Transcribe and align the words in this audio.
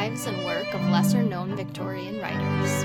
lives 0.00 0.26
and 0.26 0.44
work 0.44 0.74
of 0.74 0.80
lesser 0.90 1.22
known 1.22 1.56
Victorian 1.56 2.20
writers. 2.20 2.84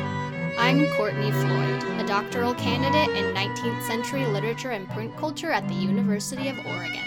I'm 0.57 0.88
Courtney 0.96 1.30
Floyd, 1.30 1.84
a 2.00 2.05
doctoral 2.07 2.54
candidate 2.54 3.14
in 3.18 3.36
19th 3.36 3.84
century 3.86 4.25
literature 4.25 4.71
and 4.71 4.88
print 4.91 5.18
culture 5.18 5.52
at 5.52 5.68
the 5.68 5.74
University 5.74 6.47
of 6.47 6.57
Oregon. 6.66 7.04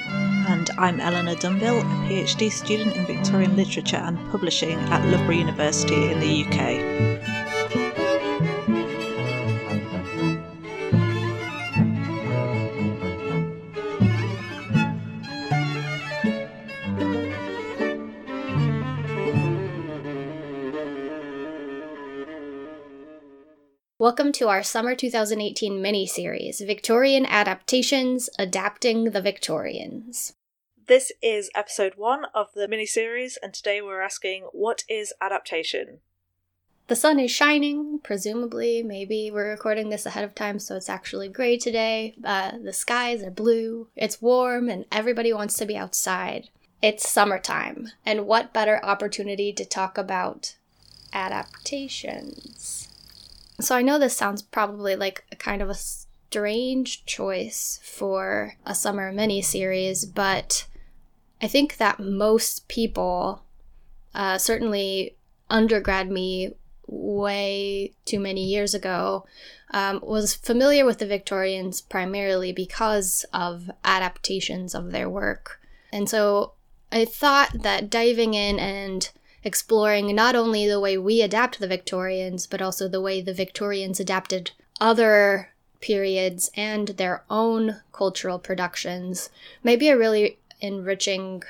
And 0.47 0.69
I'm 0.77 1.01
Eleanor 1.01 1.37
Dumbill, 1.37 1.81
a 1.81 1.85
PhD 2.07 2.53
student 2.53 2.95
in 2.97 3.07
Victorian 3.07 3.57
literature 3.57 3.97
and 3.97 4.19
publishing 4.31 4.79
at 4.93 5.09
Loughborough 5.09 5.37
University 5.37 6.11
in 6.13 6.21
the 6.21 6.45
UK. 6.45 7.44
Welcome 24.05 24.33
to 24.33 24.49
our 24.49 24.63
summer 24.63 24.95
2018 24.95 25.81
mini 25.81 26.07
series 26.07 26.61
Victorian 26.61 27.25
Adaptations 27.25 28.29
Adapting 28.39 29.13
the 29.13 29.23
Victorians. 29.23 30.35
This 30.89 31.11
is 31.23 31.49
episode 31.55 31.95
one 31.97 32.27
of 32.35 32.49
the 32.55 32.69
mini 32.69 32.85
series, 32.85 33.39
and 33.43 33.55
today 33.55 33.81
we're 33.81 34.03
asking 34.03 34.43
what 34.53 34.85
is 34.91 35.15
adaptation? 35.23 36.01
The 36.89 36.97
sun 36.97 37.19
is 37.19 37.31
shining, 37.31 37.99
presumably. 38.05 38.83
Maybe 38.83 39.31
we're 39.31 39.49
recording 39.49 39.89
this 39.89 40.05
ahead 40.05 40.25
of 40.25 40.35
time, 40.35 40.59
so 40.59 40.77
it's 40.77 40.91
actually 40.91 41.31
gray 41.31 41.57
today. 41.57 42.15
Uh, 42.23 42.59
the 42.63 42.75
skies 42.75 43.23
are 43.23 43.31
blue, 43.31 43.89
it's 43.97 44.21
warm, 44.21 44.69
and 44.69 44.85
everybody 44.93 45.33
wants 45.33 45.57
to 45.57 45.65
be 45.65 45.79
outside. 45.79 46.51
It's 46.83 47.09
summertime, 47.09 47.89
and 48.05 48.27
what 48.27 48.53
better 48.53 48.85
opportunity 48.85 49.51
to 49.55 49.65
talk 49.65 49.97
about 49.97 50.57
adaptations? 51.15 52.91
So 53.61 53.77
I 53.77 53.83
know 53.83 53.99
this 53.99 54.17
sounds 54.17 54.43
probably 54.43 54.97
like 54.97 55.25
a 55.31 55.37
kind 55.37 55.63
of 55.63 55.71
a 55.71 55.75
strange 55.75 57.05
choice 57.07 57.79
for 57.85 58.55
a 58.67 58.75
summer 58.75 59.13
mini 59.13 59.41
series, 59.41 60.05
but 60.05 60.67
I 61.41 61.47
think 61.47 61.77
that 61.77 62.01
most 62.01 62.67
people, 62.69 63.43
uh, 64.15 64.39
certainly 64.39 65.17
undergrad 65.49 66.11
me 66.11 66.55
way 66.87 67.93
too 68.05 68.19
many 68.19 68.45
years 68.45 68.75
ago, 68.75 69.27
um, 69.71 70.01
was 70.03 70.35
familiar 70.35 70.85
with 70.85 70.99
the 70.99 71.07
Victorians 71.07 71.81
primarily 71.81 72.53
because 72.53 73.25
of 73.33 73.71
adaptations 73.85 74.75
of 74.75 74.91
their 74.91 75.09
work. 75.09 75.61
And 75.93 76.09
so 76.09 76.55
I 76.91 77.05
thought 77.05 77.63
that 77.63 77.91
diving 77.91 78.35
in 78.35 78.59
and 78.59 79.11
exploring 79.45 80.15
not 80.15 80.35
only 80.35 80.67
the 80.67 80.81
way 80.81 80.99
we 80.99 81.21
adapt 81.23 81.61
the 81.61 81.69
Victorians, 81.69 82.47
but 82.47 82.63
also 82.63 82.89
the 82.89 83.01
way 83.01 83.21
the 83.21 83.35
Victorians 83.35 84.01
adapted 84.01 84.51
other 84.81 85.51
periods 85.81 86.51
and 86.57 86.89
their 86.89 87.23
own 87.29 87.83
cultural 87.93 88.39
productions 88.39 89.29
may 89.63 89.77
be 89.77 89.89
a 89.91 89.99
really 89.99 90.39
enriching 90.61 91.43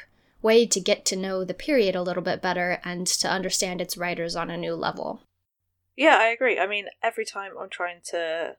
way 0.42 0.67
to 0.67 0.81
get 0.81 1.05
to 1.06 1.17
know 1.17 1.45
the 1.45 1.55
period 1.55 1.95
a 1.95 2.03
little 2.03 2.22
bit 2.22 2.42
better 2.42 2.81
and 2.84 3.06
to 3.06 3.31
understand 3.31 3.81
its 3.81 3.97
writers 3.97 4.34
on 4.34 4.50
a 4.50 4.56
new 4.56 4.75
level. 4.75 5.22
Yeah, 5.97 6.19
I 6.20 6.27
agree. 6.27 6.59
I 6.59 6.67
mean, 6.67 6.87
every 7.03 7.25
time 7.25 7.53
I'm 7.59 7.71
trying 7.71 8.00
to 8.06 8.56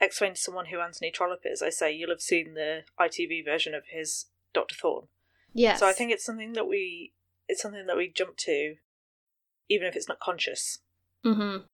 explain 0.00 0.34
to 0.34 0.40
someone 0.40 0.66
who 0.66 0.80
Anthony 0.80 1.10
Trollope 1.10 1.44
is, 1.44 1.62
I 1.62 1.70
say 1.70 1.92
you'll 1.92 2.10
have 2.10 2.22
seen 2.22 2.54
the 2.54 2.84
ITV 2.98 3.44
version 3.44 3.74
of 3.74 3.84
his 3.90 4.26
Dr. 4.54 4.74
Thorne. 4.74 5.08
Yes. 5.52 5.78
So 5.78 5.86
I 5.86 5.92
think 5.92 6.10
it's 6.10 6.24
something 6.24 6.54
that 6.54 6.66
we 6.66 7.12
it's 7.48 7.62
something 7.62 7.86
that 7.86 7.96
we 7.96 8.08
jump 8.08 8.36
to, 8.38 8.76
even 9.68 9.86
if 9.86 9.96
it's 9.96 10.08
not 10.08 10.20
conscious. 10.20 10.78
Mm-hmm. 11.24 11.64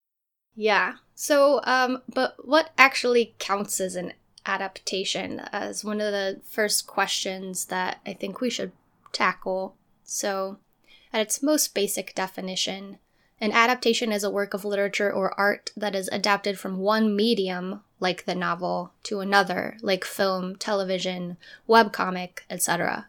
Yeah. 0.54 0.94
So, 1.14 1.60
um, 1.64 2.02
but 2.12 2.36
what 2.46 2.70
actually 2.76 3.34
counts 3.38 3.80
as 3.80 3.96
an 3.96 4.12
adaptation? 4.44 5.40
As 5.52 5.84
one 5.84 6.00
of 6.00 6.12
the 6.12 6.40
first 6.44 6.86
questions 6.86 7.66
that 7.66 8.00
I 8.06 8.12
think 8.12 8.40
we 8.40 8.50
should 8.50 8.72
tackle. 9.12 9.76
So, 10.04 10.58
at 11.12 11.20
its 11.20 11.42
most 11.42 11.74
basic 11.74 12.14
definition, 12.14 12.98
an 13.40 13.52
adaptation 13.52 14.12
is 14.12 14.24
a 14.24 14.30
work 14.30 14.54
of 14.54 14.64
literature 14.64 15.12
or 15.12 15.38
art 15.38 15.70
that 15.76 15.94
is 15.94 16.08
adapted 16.12 16.58
from 16.58 16.78
one 16.78 17.16
medium, 17.16 17.80
like 17.98 18.24
the 18.24 18.34
novel, 18.34 18.92
to 19.04 19.20
another, 19.20 19.76
like 19.82 20.04
film, 20.04 20.56
television, 20.56 21.36
webcomic, 21.68 22.40
etc. 22.48 23.08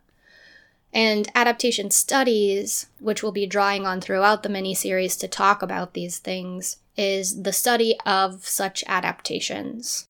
And 0.93 1.27
adaptation 1.33 1.89
studies, 1.89 2.87
which 2.99 3.23
we'll 3.23 3.31
be 3.31 3.47
drawing 3.47 3.85
on 3.87 3.99
throughout 3.99 4.43
the 4.43 4.49
mini 4.49 4.75
series 4.75 5.15
to 5.17 5.27
talk 5.27 5.63
about 5.63 5.93
these 5.93 6.19
things, 6.19 6.77
is 6.95 7.41
the 7.41 7.53
study 7.53 7.97
of 8.05 8.45
such 8.45 8.83
adaptations. 8.87 10.05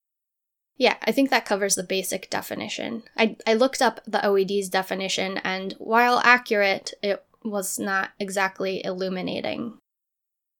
Yeah, 0.75 0.97
I 1.03 1.11
think 1.11 1.29
that 1.29 1.45
covers 1.45 1.75
the 1.75 1.83
basic 1.83 2.29
definition. 2.29 3.03
I, 3.16 3.38
I 3.47 3.53
looked 3.53 3.81
up 3.81 4.01
the 4.05 4.17
OED's 4.17 4.69
definition, 4.69 5.38
and 5.38 5.73
while 5.77 6.19
accurate, 6.23 6.94
it 7.01 7.23
was 7.44 7.79
not 7.79 8.09
exactly 8.19 8.83
illuminating. 8.83 9.77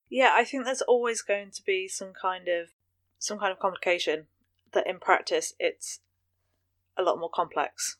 Yeah, 0.08 0.32
I 0.34 0.44
think 0.44 0.64
there's 0.64 0.82
always 0.82 1.22
going 1.22 1.50
to 1.50 1.62
be 1.62 1.88
some 1.88 2.12
kind 2.20 2.48
of 2.48 2.68
some 3.18 3.38
kind 3.38 3.50
of 3.50 3.58
complication 3.58 4.26
that 4.72 4.86
in 4.86 4.98
practice 4.98 5.54
it's 5.58 6.00
a 6.96 7.02
lot 7.02 7.18
more 7.18 7.30
complex. 7.30 7.96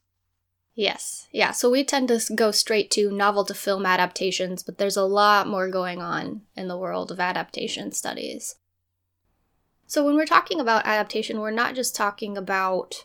Yes. 0.74 1.28
Yeah. 1.30 1.52
So 1.52 1.70
we 1.70 1.84
tend 1.84 2.08
to 2.08 2.20
go 2.34 2.50
straight 2.50 2.90
to 2.92 3.12
novel 3.12 3.44
to 3.44 3.54
film 3.54 3.86
adaptations, 3.86 4.62
but 4.62 4.78
there's 4.78 4.96
a 4.96 5.04
lot 5.04 5.46
more 5.46 5.68
going 5.68 6.02
on 6.02 6.42
in 6.56 6.66
the 6.66 6.76
world 6.76 7.12
of 7.12 7.20
adaptation 7.20 7.92
studies. 7.92 8.56
So 9.86 10.04
when 10.04 10.16
we're 10.16 10.26
talking 10.26 10.60
about 10.60 10.86
adaptation, 10.86 11.38
we're 11.38 11.52
not 11.52 11.76
just 11.76 11.94
talking 11.94 12.36
about 12.36 13.04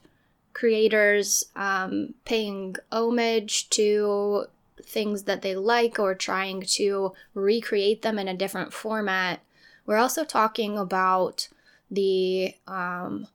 creators 0.53 1.45
um, 1.55 2.15
paying 2.25 2.75
homage 2.91 3.69
to 3.69 4.45
things 4.83 5.23
that 5.23 5.43
they 5.43 5.55
like 5.55 5.99
or 5.99 6.15
trying 6.15 6.61
to 6.61 7.13
recreate 7.35 8.01
them 8.01 8.17
in 8.17 8.27
a 8.27 8.33
different 8.33 8.73
format. 8.73 9.41
We're 9.85 9.97
also 9.97 10.23
talking 10.23 10.77
about 10.77 11.49
the 11.91 12.55
um, 12.67 13.27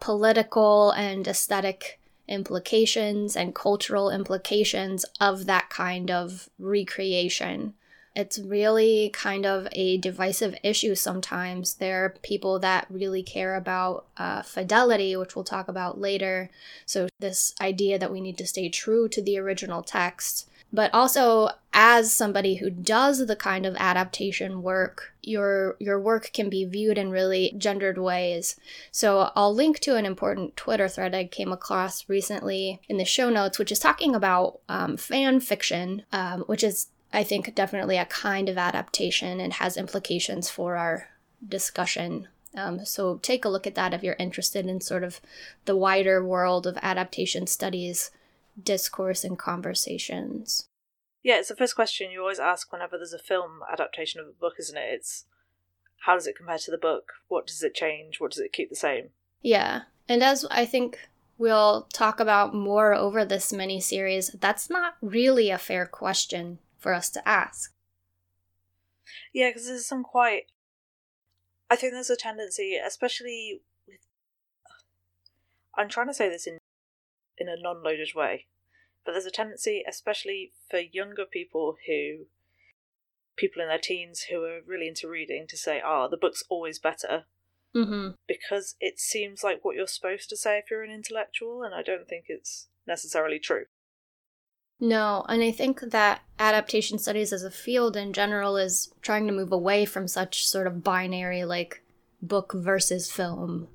political 0.00 0.92
and 0.92 1.28
aesthetic 1.28 2.00
implications 2.28 3.36
and 3.36 3.54
cultural 3.54 4.10
implications 4.10 5.04
of 5.20 5.46
that 5.46 5.70
kind 5.70 6.10
of 6.10 6.48
recreation. 6.58 7.74
It's 8.16 8.38
really 8.38 9.10
kind 9.12 9.44
of 9.44 9.66
a 9.72 9.98
divisive 9.98 10.56
issue 10.62 10.94
sometimes. 10.94 11.74
There 11.74 12.04
are 12.04 12.16
people 12.22 12.60
that 12.60 12.86
really 12.88 13.24
care 13.24 13.56
about 13.56 14.06
uh, 14.16 14.42
fidelity, 14.42 15.16
which 15.16 15.34
we'll 15.34 15.44
talk 15.44 15.66
about 15.66 16.00
later. 16.00 16.48
So, 16.86 17.08
this 17.18 17.54
idea 17.60 17.98
that 17.98 18.12
we 18.12 18.20
need 18.20 18.38
to 18.38 18.46
stay 18.46 18.68
true 18.68 19.08
to 19.08 19.20
the 19.20 19.36
original 19.38 19.82
text 19.82 20.48
but 20.74 20.92
also 20.92 21.50
as 21.72 22.12
somebody 22.12 22.56
who 22.56 22.68
does 22.68 23.26
the 23.26 23.36
kind 23.36 23.64
of 23.64 23.76
adaptation 23.78 24.60
work 24.60 25.14
your 25.22 25.76
your 25.78 26.00
work 26.00 26.30
can 26.34 26.50
be 26.50 26.64
viewed 26.64 26.98
in 26.98 27.10
really 27.10 27.54
gendered 27.56 27.96
ways. 27.96 28.56
So 28.90 29.30
i'll 29.36 29.54
link 29.54 29.78
to 29.80 29.96
an 29.96 30.04
important 30.04 30.56
twitter 30.56 30.88
thread 30.88 31.14
i 31.14 31.24
came 31.24 31.52
across 31.52 32.08
recently 32.08 32.80
in 32.88 32.96
the 32.96 33.04
show 33.04 33.30
notes 33.30 33.58
which 33.58 33.72
is 33.72 33.78
talking 33.78 34.14
about 34.14 34.58
um, 34.68 34.96
fan 34.96 35.40
fiction 35.40 36.02
um, 36.12 36.40
which 36.42 36.64
is 36.64 36.88
i 37.12 37.22
think 37.22 37.54
definitely 37.54 37.96
a 37.96 38.04
kind 38.06 38.48
of 38.48 38.58
adaptation 38.58 39.40
and 39.40 39.54
has 39.54 39.76
implications 39.76 40.50
for 40.50 40.76
our 40.76 41.08
discussion. 41.48 42.28
Um, 42.56 42.84
so 42.84 43.18
take 43.18 43.44
a 43.44 43.48
look 43.48 43.66
at 43.66 43.74
that 43.74 43.92
if 43.92 44.02
you're 44.02 44.16
interested 44.18 44.66
in 44.66 44.80
sort 44.80 45.02
of 45.02 45.20
the 45.64 45.76
wider 45.76 46.24
world 46.24 46.66
of 46.66 46.78
adaptation 46.82 47.46
studies 47.46 48.10
discourse 48.62 49.24
and 49.24 49.38
conversations. 49.38 50.68
Yeah, 51.22 51.38
it's 51.38 51.48
the 51.48 51.56
first 51.56 51.74
question 51.74 52.10
you 52.10 52.20
always 52.20 52.38
ask 52.38 52.70
whenever 52.70 52.96
there's 52.96 53.14
a 53.14 53.18
film 53.18 53.60
adaptation 53.72 54.20
of 54.20 54.26
a 54.26 54.32
book, 54.32 54.54
isn't 54.58 54.76
it? 54.76 54.88
It's 54.92 55.24
how 56.04 56.14
does 56.14 56.26
it 56.26 56.36
compare 56.36 56.58
to 56.58 56.70
the 56.70 56.78
book? 56.78 57.12
What 57.28 57.46
does 57.46 57.62
it 57.62 57.74
change? 57.74 58.20
What 58.20 58.32
does 58.32 58.40
it 58.40 58.52
keep 58.52 58.68
the 58.68 58.76
same? 58.76 59.08
Yeah. 59.40 59.82
And 60.08 60.22
as 60.22 60.44
I 60.50 60.66
think 60.66 61.08
we'll 61.38 61.88
talk 61.92 62.20
about 62.20 62.54
more 62.54 62.94
over 62.94 63.24
this 63.24 63.52
mini 63.52 63.80
series, 63.80 64.30
that's 64.38 64.68
not 64.68 64.96
really 65.00 65.50
a 65.50 65.58
fair 65.58 65.86
question 65.86 66.58
for 66.78 66.92
us 66.92 67.08
to 67.10 67.26
ask. 67.26 67.72
Yeah, 69.32 69.48
because 69.48 69.66
there's 69.66 69.86
some 69.86 70.02
quite. 70.04 70.44
I 71.70 71.76
think 71.76 71.94
there's 71.94 72.10
a 72.10 72.16
tendency, 72.16 72.76
especially 72.76 73.62
with. 73.88 74.00
I'm 75.76 75.88
trying 75.88 76.08
to 76.08 76.14
say 76.14 76.28
this 76.28 76.46
in 76.46 76.58
in 77.38 77.48
a 77.48 77.60
non 77.60 77.82
loaded 77.82 78.14
way. 78.14 78.46
But 79.04 79.12
there's 79.12 79.26
a 79.26 79.30
tendency, 79.30 79.84
especially 79.86 80.52
for 80.70 80.78
younger 80.78 81.24
people 81.30 81.76
who, 81.86 82.26
people 83.36 83.60
in 83.60 83.68
their 83.68 83.78
teens 83.78 84.26
who 84.30 84.42
are 84.44 84.60
really 84.66 84.88
into 84.88 85.08
reading, 85.08 85.46
to 85.48 85.56
say, 85.56 85.80
ah, 85.84 86.04
oh, 86.04 86.08
the 86.10 86.16
book's 86.16 86.44
always 86.48 86.78
better. 86.78 87.24
Mm-hmm. 87.76 88.10
Because 88.26 88.76
it 88.80 88.98
seems 88.98 89.42
like 89.42 89.64
what 89.64 89.76
you're 89.76 89.86
supposed 89.86 90.28
to 90.30 90.36
say 90.36 90.58
if 90.58 90.70
you're 90.70 90.84
an 90.84 90.90
intellectual, 90.90 91.62
and 91.62 91.74
I 91.74 91.82
don't 91.82 92.08
think 92.08 92.26
it's 92.28 92.68
necessarily 92.86 93.38
true. 93.38 93.66
No, 94.80 95.24
and 95.28 95.42
I 95.42 95.50
think 95.50 95.80
that 95.80 96.22
adaptation 96.38 96.98
studies 96.98 97.32
as 97.32 97.42
a 97.42 97.50
field 97.50 97.96
in 97.96 98.12
general 98.12 98.56
is 98.56 98.92
trying 99.02 99.26
to 99.26 99.32
move 99.32 99.52
away 99.52 99.84
from 99.84 100.08
such 100.08 100.46
sort 100.46 100.66
of 100.66 100.82
binary, 100.82 101.44
like 101.44 101.82
book 102.22 102.52
versus 102.54 103.10
film 103.10 103.68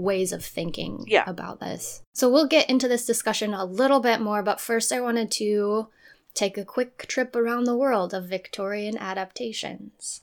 ways 0.00 0.32
of 0.32 0.44
thinking 0.44 1.04
Yeah. 1.06 1.24
about 1.26 1.60
this. 1.60 2.02
So 2.12 2.30
we'll 2.30 2.46
get 2.46 2.68
into 2.70 2.88
this 2.88 3.06
discussion 3.06 3.54
a 3.54 3.64
little 3.64 4.00
bit 4.00 4.20
more, 4.20 4.42
but 4.42 4.60
first 4.60 4.92
I 4.92 5.00
wanted 5.00 5.30
to 5.32 5.88
take 6.34 6.56
a 6.56 6.64
quick 6.64 7.06
trip 7.08 7.34
around 7.36 7.64
the 7.64 7.76
world 7.76 8.14
of 8.14 8.24
Victorian 8.24 8.96
adaptations. 8.98 10.22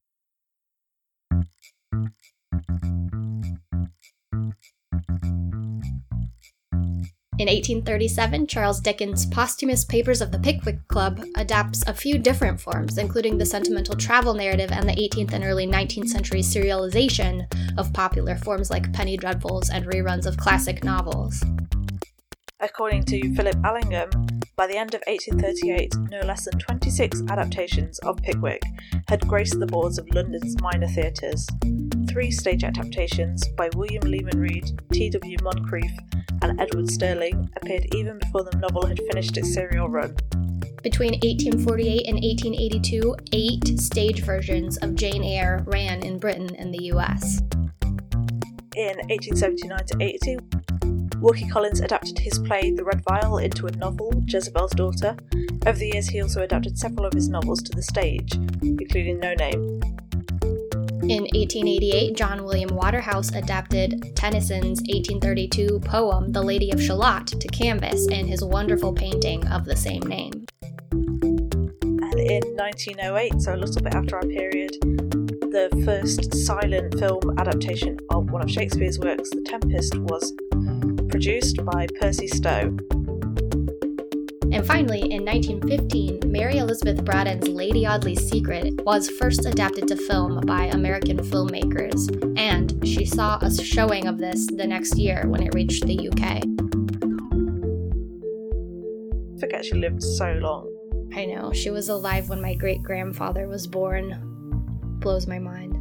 In 7.39 7.45
1837, 7.45 8.48
Charles 8.48 8.80
Dickens' 8.80 9.28
posthumous 9.28 9.86
Papers 9.86 10.22
of 10.22 10.31
the 10.31 10.39
Pickwick 10.39 10.88
Club 10.88 11.24
adapts 11.36 11.84
a 11.86 11.94
few 11.94 12.18
different 12.18 12.60
forms, 12.60 12.98
including 12.98 13.38
the 13.38 13.45
sentimental 13.45 13.95
travel 13.95 14.34
narrative 14.34 14.72
and 14.72 14.89
the 14.89 14.95
18th 14.95 15.34
and 15.34 15.44
early 15.44 15.68
19th 15.68 16.07
century 16.07 16.39
serialization 16.39 17.45
of 17.78 17.94
popular 17.94 18.38
forms 18.38 18.72
like 18.72 18.92
penny 18.92 19.16
dreadfuls 19.16 19.69
and 19.72 19.86
reruns 19.86 20.25
of 20.25 20.36
classic 20.38 20.84
novels. 20.84 21.44
According 22.60 23.04
to 23.04 23.36
Philip 23.36 23.63
Allingham, 23.63 24.10
by 24.56 24.66
the 24.66 24.78
end 24.78 24.95
of 24.95 25.04
1838, 25.06 25.94
no 26.10 26.22
less 26.22 26.45
than 26.45 26.57
26 26.57 27.22
adaptations 27.30 28.00
of 28.00 28.18
Pickwick 28.18 28.63
had 29.10 29.28
graced 29.28 29.60
the 29.60 29.68
boards 29.68 30.00
of 30.00 30.10
London's 30.10 30.60
minor 30.60 30.88
theatres. 30.88 31.45
Three 32.18 32.31
stage 32.31 32.64
adaptations 32.64 33.48
by 33.50 33.69
William 33.75 34.02
Leman 34.02 34.40
Rede, 34.40 34.81
T.W. 34.92 35.38
Moncrieff, 35.38 35.92
and 36.42 36.60
Edward 36.60 36.90
Stirling 36.90 37.48
appeared 37.56 37.94
even 37.94 38.18
before 38.18 38.44
the 38.44 38.58
novel 38.58 38.88
had 38.88 39.00
finished 39.12 39.38
its 39.38 39.54
serial 39.54 39.88
run. 39.88 40.16
Between 40.81 41.12
1848 41.12 42.08
and 42.08 42.16
1882, 42.16 43.16
eight 43.34 43.80
stage 43.80 44.24
versions 44.24 44.78
of 44.78 44.96
Jane 44.96 45.24
Eyre 45.24 45.64
ran 45.68 46.02
in 46.02 46.18
Britain 46.18 46.56
and 46.56 46.74
the 46.74 46.86
US. 46.86 47.40
In 48.75 48.98
1879 49.10 49.86
to 49.86 49.98
80, 50.02 50.38
Wilkie 51.19 51.48
Collins 51.50 51.81
adapted 51.81 52.18
his 52.18 52.40
play 52.40 52.72
The 52.72 52.84
Red 52.84 53.04
Vial 53.08 53.38
into 53.38 53.68
a 53.68 53.72
novel, 53.74 54.24
Jezebel's 54.25 54.72
Daughter. 54.72 55.16
Over 55.68 55.78
the 55.78 55.92
years, 55.94 56.08
he 56.08 56.24
also 56.24 56.42
adapted 56.42 56.80
several 56.80 57.06
of 57.06 57.14
his 57.14 57.30
novels 57.30 57.62
to 57.62 57.75
the 57.75 57.84
stage, 57.84 58.34
including 58.64 59.19
No 59.19 59.36
Name. 59.36 59.77
In 61.09 61.24
1888, 61.24 62.18
John 62.18 62.44
William 62.44 62.75
Waterhouse 62.75 63.31
adapted 63.33 64.13
Tennyson's 64.13 64.81
1832 64.81 65.80
poem 65.80 66.33
The 66.33 66.42
Lady 66.42 66.69
of 66.71 66.81
Shalott 66.81 67.27
to 67.27 67.48
canvas 67.48 68.07
in 68.07 68.27
his 68.27 68.44
wonderful 68.44 68.92
painting 68.92 69.48
of 69.48 69.63
the 69.63 69.77
same 69.77 70.01
name. 70.01 70.45
And 70.92 72.19
in 72.19 72.44
1908, 72.57 73.42
so 73.42 73.56
a 73.56 73.56
little 73.56 73.81
bit 73.81 73.95
after 73.95 74.18
our 74.18 74.24
period, 74.24 74.71
the 74.81 75.81
first 75.86 76.36
silent 76.45 77.00
film 77.00 77.39
adaptation 77.39 77.98
of 78.09 78.30
one 78.30 78.42
of 78.42 78.51
Shakespeare's 78.51 79.00
works, 79.00 79.30
The 79.30 79.44
Tempest, 79.44 79.98
was 79.98 80.33
produced 81.07 81.63
by 81.63 81.88
Percy 82.01 82.27
Stow. 82.27 82.75
And 84.57 84.65
finally, 84.65 85.01
in 85.01 85.24
1915, 85.24 86.31
Mary 86.31 86.57
Elizabeth 86.57 87.06
Braddon's 87.06 87.48
Lady 87.48 87.86
Audley's 87.86 88.27
Secret 88.27 88.83
was 88.86 89.07
first 89.07 89.45
adapted 89.45 89.88
to 89.88 89.95
film 89.95 90.42
by 90.48 90.63
American 90.63 91.19
filmmakers, 91.19 92.09
and 92.39 92.74
she 92.83 93.06
saw 93.06 93.38
a 93.44 93.54
showing 93.54 94.07
of 94.07 94.18
this 94.18 94.48
the 94.48 94.65
next 94.65 94.98
year 94.98 95.25
when 95.27 95.44
it 95.44 95.54
reached 95.54 95.86
the 95.86 96.09
UK. 96.09 96.42
I 99.36 99.39
forget 99.39 99.63
she 99.63 99.75
lived 99.75 100.01
so 100.01 100.33
long. 100.42 100.75
I 101.15 101.25
know, 101.25 101.54
she 101.54 101.69
was 101.69 101.89
alive 101.89 102.27
when 102.27 102.42
my 102.42 102.56
great 102.56 102.81
grandfather 102.81 103.48
was 103.48 103.68
born. 103.68 104.18
Blows 105.01 105.27
my 105.27 105.38
mind. 105.38 105.77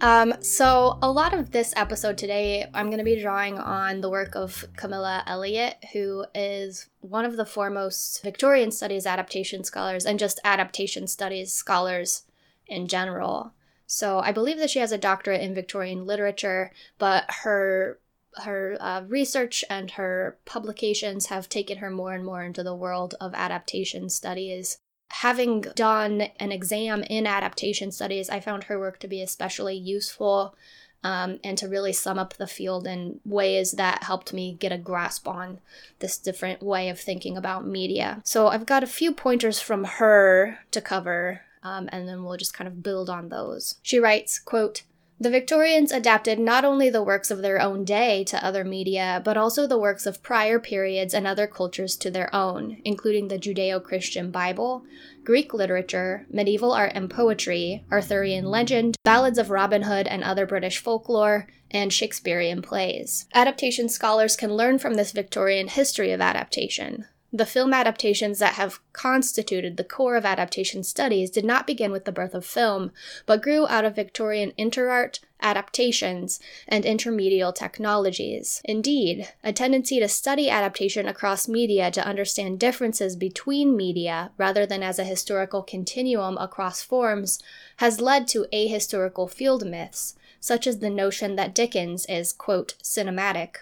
Um, 0.00 0.34
so 0.40 0.98
a 1.02 1.10
lot 1.10 1.34
of 1.34 1.50
this 1.50 1.74
episode 1.76 2.16
today, 2.16 2.66
I'm 2.72 2.86
going 2.86 2.98
to 2.98 3.04
be 3.04 3.20
drawing 3.20 3.58
on 3.58 4.00
the 4.00 4.08
work 4.08 4.34
of 4.34 4.64
Kamilla 4.76 5.22
Elliott, 5.26 5.76
who 5.92 6.24
is 6.34 6.88
one 7.00 7.26
of 7.26 7.36
the 7.36 7.44
foremost 7.44 8.22
Victorian 8.22 8.70
studies 8.70 9.04
adaptation 9.04 9.62
scholars 9.62 10.06
and 10.06 10.18
just 10.18 10.40
adaptation 10.42 11.06
studies 11.06 11.52
scholars 11.52 12.22
in 12.66 12.88
general. 12.88 13.52
So 13.86 14.20
I 14.20 14.32
believe 14.32 14.58
that 14.58 14.70
she 14.70 14.78
has 14.78 14.92
a 14.92 14.98
doctorate 14.98 15.42
in 15.42 15.54
Victorian 15.54 16.06
literature, 16.06 16.72
but 16.98 17.24
her 17.42 17.98
her 18.44 18.76
uh, 18.80 19.02
research 19.08 19.64
and 19.68 19.90
her 19.90 20.38
publications 20.44 21.26
have 21.26 21.48
taken 21.48 21.78
her 21.78 21.90
more 21.90 22.12
and 22.12 22.24
more 22.24 22.44
into 22.44 22.62
the 22.62 22.74
world 22.74 23.16
of 23.20 23.34
adaptation 23.34 24.08
studies. 24.08 24.78
Having 25.10 25.62
done 25.74 26.22
an 26.38 26.52
exam 26.52 27.02
in 27.04 27.26
adaptation 27.26 27.92
studies, 27.92 28.30
I 28.30 28.40
found 28.40 28.64
her 28.64 28.78
work 28.78 28.98
to 29.00 29.08
be 29.08 29.22
especially 29.22 29.76
useful 29.76 30.54
um, 31.02 31.40
and 31.42 31.56
to 31.58 31.68
really 31.68 31.92
sum 31.92 32.18
up 32.18 32.34
the 32.34 32.46
field 32.46 32.86
in 32.86 33.20
ways 33.24 33.72
that 33.72 34.04
helped 34.04 34.32
me 34.32 34.56
get 34.58 34.72
a 34.72 34.78
grasp 34.78 35.26
on 35.26 35.58
this 35.98 36.18
different 36.18 36.62
way 36.62 36.88
of 36.88 37.00
thinking 37.00 37.36
about 37.36 37.66
media. 37.66 38.20
So 38.24 38.48
I've 38.48 38.66
got 38.66 38.82
a 38.82 38.88
few 38.88 39.12
pointers 39.12 39.60
from 39.60 39.84
her 39.84 40.58
to 40.70 40.80
cover 40.80 41.42
um, 41.62 41.88
and 41.92 42.08
then 42.08 42.22
we'll 42.22 42.36
just 42.36 42.54
kind 42.54 42.68
of 42.68 42.82
build 42.82 43.10
on 43.10 43.28
those. 43.28 43.76
She 43.82 43.98
writes, 43.98 44.38
quote, 44.38 44.82
the 45.20 45.28
Victorians 45.28 45.92
adapted 45.92 46.38
not 46.38 46.64
only 46.64 46.88
the 46.88 47.02
works 47.02 47.30
of 47.30 47.42
their 47.42 47.60
own 47.60 47.84
day 47.84 48.24
to 48.24 48.42
other 48.42 48.64
media, 48.64 49.20
but 49.22 49.36
also 49.36 49.66
the 49.66 49.78
works 49.78 50.06
of 50.06 50.22
prior 50.22 50.58
periods 50.58 51.12
and 51.12 51.26
other 51.26 51.46
cultures 51.46 51.94
to 51.96 52.10
their 52.10 52.34
own, 52.34 52.78
including 52.86 53.28
the 53.28 53.38
Judeo 53.38 53.84
Christian 53.84 54.30
Bible, 54.30 54.82
Greek 55.22 55.52
literature, 55.52 56.26
medieval 56.30 56.72
art 56.72 56.92
and 56.94 57.10
poetry, 57.10 57.84
Arthurian 57.92 58.46
legend, 58.46 58.96
ballads 59.04 59.36
of 59.36 59.50
Robin 59.50 59.82
Hood 59.82 60.06
and 60.06 60.24
other 60.24 60.46
British 60.46 60.78
folklore, 60.78 61.46
and 61.70 61.92
Shakespearean 61.92 62.62
plays. 62.62 63.26
Adaptation 63.34 63.90
scholars 63.90 64.36
can 64.36 64.54
learn 64.54 64.78
from 64.78 64.94
this 64.94 65.12
Victorian 65.12 65.68
history 65.68 66.12
of 66.12 66.22
adaptation. 66.22 67.04
The 67.32 67.46
film 67.46 67.72
adaptations 67.72 68.40
that 68.40 68.54
have 68.54 68.80
constituted 68.92 69.76
the 69.76 69.84
core 69.84 70.16
of 70.16 70.24
adaptation 70.24 70.82
studies 70.82 71.30
did 71.30 71.44
not 71.44 71.64
begin 71.64 71.92
with 71.92 72.04
the 72.04 72.10
birth 72.10 72.34
of 72.34 72.44
film, 72.44 72.90
but 73.24 73.40
grew 73.40 73.68
out 73.68 73.84
of 73.84 73.94
Victorian 73.94 74.52
interart, 74.58 75.20
adaptations, 75.40 76.40
and 76.66 76.84
intermedial 76.84 77.54
technologies. 77.54 78.60
Indeed, 78.64 79.28
a 79.44 79.52
tendency 79.52 80.00
to 80.00 80.08
study 80.08 80.50
adaptation 80.50 81.06
across 81.06 81.46
media 81.46 81.92
to 81.92 82.04
understand 82.04 82.58
differences 82.58 83.14
between 83.14 83.76
media 83.76 84.32
rather 84.36 84.66
than 84.66 84.82
as 84.82 84.98
a 84.98 85.04
historical 85.04 85.62
continuum 85.62 86.36
across 86.36 86.82
forms 86.82 87.38
has 87.76 88.00
led 88.00 88.26
to 88.28 88.46
ahistorical 88.52 89.30
field 89.30 89.64
myths, 89.64 90.16
such 90.40 90.66
as 90.66 90.80
the 90.80 90.90
notion 90.90 91.36
that 91.36 91.54
Dickens 91.54 92.06
is, 92.06 92.32
quote, 92.32 92.74
cinematic 92.82 93.56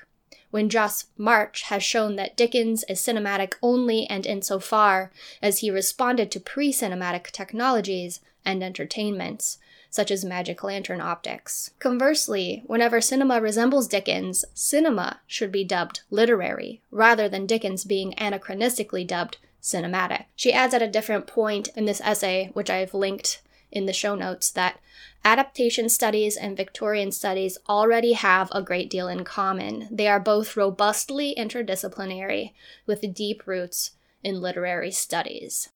when 0.51 0.69
Joss 0.69 1.07
Marsh 1.17 1.63
has 1.65 1.83
shown 1.83 2.17
that 2.17 2.37
Dickens 2.37 2.85
is 2.89 3.01
cinematic 3.01 3.55
only 3.63 4.07
and 4.07 4.27
insofar 4.27 5.11
as 5.43 5.59
he 5.59 5.71
responded 5.71 6.31
to 6.31 6.41
pre 6.41 6.73
cinematic 6.73 7.31
technologies 7.31 8.21
and 8.45 8.63
entertainments, 8.63 9.59
such 9.91 10.11
as 10.11 10.25
magic 10.25 10.63
lantern 10.63 11.01
optics. 11.01 11.71
Conversely, 11.79 12.63
whenever 12.67 13.01
cinema 13.01 13.41
resembles 13.41 13.89
Dickens, 13.89 14.45
cinema 14.55 15.21
should 15.27 15.53
be 15.53 15.65
dubbed 15.65 16.03
literary, 16.11 16.81
rather 16.91 17.29
than 17.29 17.47
Dickens 17.47 17.85
being 17.85 18.13
anachronistically 18.15 19.07
dubbed 19.07 19.39
cinematic. 19.63 20.25
She 20.37 20.53
adds 20.53 20.75
at 20.75 20.83
a 20.83 20.89
different 20.89 21.27
point 21.27 21.69
in 21.77 21.85
this 21.85 22.01
essay, 22.03 22.51
which 22.55 22.71
I've 22.71 22.95
linked 22.95 23.43
in 23.71 23.87
the 23.87 23.93
show 23.93 24.15
notes, 24.15 24.51
that 24.51 24.81
adaptation 25.25 25.89
studies 25.89 26.37
and 26.37 26.57
Victorian 26.57 27.13
studies 27.13 27.59
already 27.69 28.13
have 28.13 28.49
a 28.53 28.63
great 28.63 28.89
deal 28.89 29.09
in 29.09 29.25
common. 29.25 29.89
They 29.91 30.09
are 30.09 30.21
both 30.21 30.57
robustly 30.57 31.35
interdisciplinary, 31.37 32.53
with 32.87 33.15
deep 33.15 33.47
roots 33.47 33.93
in 34.23 34.41
literary 34.41 34.91
studies. 34.91 35.69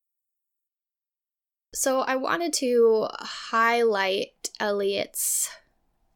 So, 1.74 2.00
I 2.00 2.16
wanted 2.16 2.52
to 2.54 3.08
highlight 3.12 4.50
Elliott's 4.60 5.50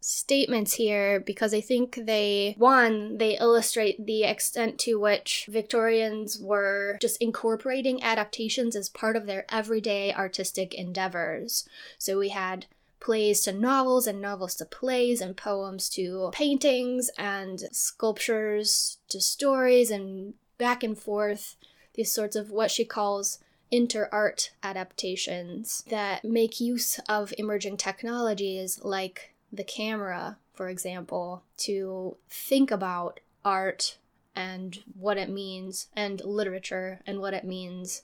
statements 0.07 0.75
here 0.75 1.19
because 1.19 1.53
I 1.53 1.61
think 1.61 1.99
they, 2.07 2.55
one, 2.59 3.19
they 3.19 3.37
illustrate 3.37 4.07
the 4.07 4.23
extent 4.23 4.79
to 4.81 5.01
which 5.01 5.49
Victorians 5.51 6.39
were 6.39 6.97
just 7.01 7.21
incorporating 7.21 8.01
adaptations 8.05 8.77
as 8.77 8.89
part 8.89 9.17
of 9.17 9.27
their 9.27 9.45
everyday 9.49 10.15
artistic 10.15 10.75
endeavors. 10.75 11.69
So 11.99 12.21
we 12.21 12.29
had 12.29 12.67
plays 13.01 13.41
to 13.43 13.53
novels 13.53 14.07
and 14.07 14.21
novels 14.21 14.55
to 14.57 14.65
plays 14.65 15.21
and 15.21 15.37
poems 15.37 15.89
to 15.91 16.31
paintings 16.33 17.11
and 17.19 17.65
sculptures 17.73 18.99
to 19.09 19.21
stories 19.21 19.91
and 19.91 20.35
back 20.57 20.85
and 20.85 20.97
forth 20.97 21.57
these 21.95 22.13
sorts 22.13 22.37
of 22.37 22.53
what 22.53 22.71
she 22.71 22.85
calls 22.85 23.41
inter-art 23.73 24.53
adaptations 24.63 25.83
that 25.91 26.25
make 26.25 26.61
use 26.61 27.01
of 27.09 27.35
emerging 27.39 27.77
technologies 27.77 28.79
like 28.85 29.33
the 29.57 29.65
camera, 29.65 30.39
for 30.55 30.69
example, 30.69 31.43
to 31.59 32.17
think 32.29 32.71
about 32.71 33.21
art 33.45 33.99
and 34.35 34.83
what 34.99 35.17
it 35.17 35.31
means, 35.31 35.89
and 35.97 36.23
literature 36.25 37.01
and 37.07 37.21
what 37.21 37.35
it 37.35 37.45
means 37.45 38.03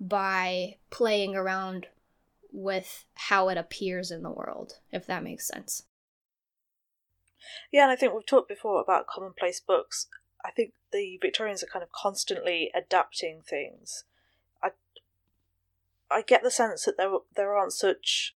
by 0.00 0.76
playing 0.90 1.36
around 1.36 1.86
with 2.52 3.04
how 3.14 3.48
it 3.48 3.56
appears 3.56 4.10
in 4.10 4.22
the 4.22 4.30
world, 4.30 4.78
if 4.90 5.06
that 5.06 5.22
makes 5.22 5.46
sense. 5.46 5.84
Yeah, 7.70 7.84
and 7.84 7.92
I 7.92 7.96
think 7.96 8.12
we've 8.12 8.26
talked 8.26 8.48
before 8.48 8.80
about 8.80 9.06
commonplace 9.06 9.60
books. 9.60 10.08
I 10.44 10.50
think 10.50 10.72
the 10.92 11.18
Victorians 11.20 11.62
are 11.62 11.66
kind 11.66 11.82
of 11.82 11.92
constantly 11.92 12.70
adapting 12.74 13.42
things. 13.42 14.04
I 14.62 14.70
I 16.10 16.22
get 16.22 16.42
the 16.42 16.50
sense 16.50 16.84
that 16.84 16.96
there 16.96 17.10
there 17.36 17.54
aren't 17.54 17.72
such 17.72 18.34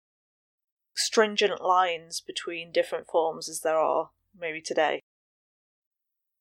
stringent 0.95 1.61
lines 1.61 2.21
between 2.21 2.73
different 2.73 3.07
forms 3.07 3.49
as 3.49 3.61
there 3.61 3.79
are 3.79 4.11
maybe 4.39 4.61
today. 4.61 5.01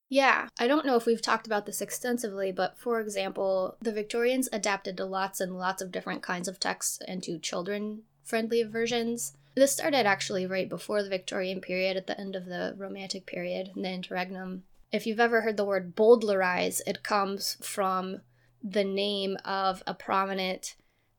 Yeah, 0.10 0.50
I 0.60 0.68
don't 0.68 0.88
know 0.88 0.96
if 0.96 1.06
we've 1.06 1.22
talked 1.22 1.46
about 1.46 1.68
this 1.68 1.82
extensively, 1.82 2.52
but 2.52 2.78
for 2.80 3.00
example, 3.00 3.78
the 3.80 3.92
Victorians 3.92 4.50
adapted 4.52 4.98
to 4.98 5.06
lots 5.06 5.40
and 5.40 5.58
lots 5.58 5.84
of 5.84 5.92
different 5.92 6.24
kinds 6.24 6.48
of 6.48 6.60
texts 6.60 7.00
and 7.08 7.22
to 7.24 7.38
children 7.38 8.02
friendly 8.24 8.64
versions. 8.64 9.34
This 9.56 9.72
started 9.72 10.08
actually 10.08 10.48
right 10.48 10.68
before 10.68 11.04
the 11.04 11.10
Victorian 11.10 11.62
period, 11.62 11.96
at 11.96 12.08
the 12.08 12.20
end 12.20 12.36
of 12.36 12.46
the 12.46 12.74
Romantic 12.78 13.28
period, 13.28 13.72
in 13.76 13.84
the 13.84 13.92
interregnum. 13.92 14.64
If 14.92 15.06
you've 15.06 15.20
ever 15.20 15.42
heard 15.42 15.58
the 15.58 15.66
word 15.66 15.96
bowdlerize, 15.96 16.82
it 16.88 17.04
comes 17.04 17.58
from 17.62 18.22
the 18.64 18.84
name 18.84 19.38
of 19.46 19.84
a 19.86 19.94
prominent 19.94 20.76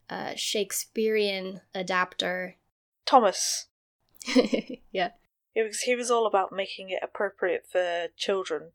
uh, 0.09 0.33
Shakespearean 0.35 1.61
adapter. 1.75 2.57
Thomas. 3.11 3.67
yeah. 4.93 5.11
It 5.55 5.62
was, 5.67 5.81
he 5.81 5.97
was 5.97 6.11
all 6.11 6.26
about 6.26 6.52
making 6.52 6.90
it 6.90 7.00
appropriate 7.02 7.67
for 7.71 8.07
children 8.17 8.71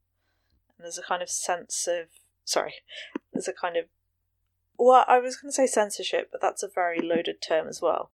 and 0.78 0.84
there's 0.86 0.98
a 0.98 1.04
kind 1.04 1.22
of 1.22 1.30
sense 1.30 1.88
of 1.88 2.08
sorry, 2.44 2.76
there's 3.34 3.48
a 3.48 3.54
kind 3.54 3.78
of 3.78 3.86
well, 4.78 5.06
I 5.08 5.20
was 5.20 5.38
going 5.38 5.50
to 5.50 5.56
say 5.56 5.68
censorship, 5.68 6.30
but 6.34 6.42
that's 6.42 6.62
a 6.62 6.68
very 6.68 7.00
loaded 7.00 7.42
term 7.42 7.70
as 7.70 7.82
well. 7.82 8.12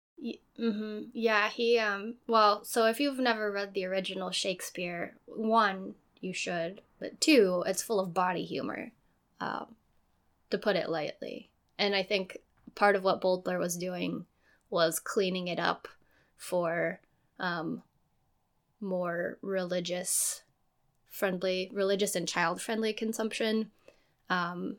Mm-hmm. 0.60 1.06
Yeah, 1.14 1.50
he 1.50 1.80
um. 1.80 2.16
Well, 2.28 2.64
so 2.64 2.86
if 2.86 3.00
you've 3.00 3.18
never 3.18 3.52
read 3.52 3.74
the 3.74 3.86
original 3.86 4.30
Shakespeare, 4.30 5.16
one 5.26 5.96
you 6.20 6.34
should, 6.34 6.82
but 7.00 7.20
two, 7.20 7.64
it's 7.66 7.82
full 7.82 8.00
of 8.00 8.14
body 8.14 8.46
humor, 8.46 8.92
um, 9.40 9.76
to 10.52 10.60
put 10.60 10.76
it 10.76 10.90
lightly. 10.90 11.50
And 11.80 11.96
I 11.96 12.04
think 12.04 12.38
part 12.76 12.96
of 12.96 13.04
what 13.04 13.22
Bowdler 13.22 13.58
was 13.58 13.76
doing 13.76 14.26
was 14.70 15.00
cleaning 15.00 15.48
it 15.48 15.60
up 15.60 15.88
for 16.42 17.00
um, 17.40 17.84
more 18.80 19.38
religious 19.44 20.42
friendly, 21.08 21.70
religious 21.72 22.16
and 22.16 22.28
child 22.28 22.60
friendly 22.60 22.94
consumption. 22.94 23.70
Um, 24.28 24.78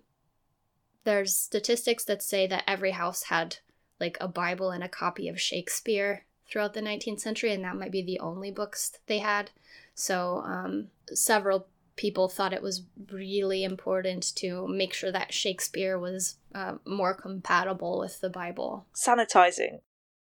there's 1.05 1.37
statistics 1.37 2.05
that 2.07 2.21
say 2.21 2.49
that 2.49 2.65
every 2.67 2.91
house 2.91 3.25
had 3.25 3.59
like 4.01 4.17
a 4.21 4.27
Bible 4.27 4.73
and 4.73 4.83
a 4.83 4.89
copy 4.89 5.29
of 5.29 5.41
Shakespeare 5.41 6.25
throughout 6.51 6.75
the 6.75 6.81
19th 6.81 7.21
century, 7.21 7.53
and 7.53 7.65
that 7.65 7.77
might 7.77 7.93
be 7.93 8.03
the 8.03 8.19
only 8.19 8.51
books 8.51 8.99
they 9.07 9.19
had. 9.19 9.53
So 9.95 10.43
um, 10.45 10.89
several 11.13 11.69
people 11.95 12.29
thought 12.29 12.53
it 12.53 12.63
was 12.63 12.83
really 13.13 13.63
important 13.63 14.35
to 14.35 14.67
make 14.67 14.93
sure 14.95 15.13
that 15.13 15.33
Shakespeare 15.33 15.97
was 15.97 16.37
uh, 16.57 16.75
more 16.85 17.15
compatible 17.15 18.01
with 18.01 18.21
the 18.21 18.31
Bible. 18.31 18.87
Sanitizing. 18.95 19.81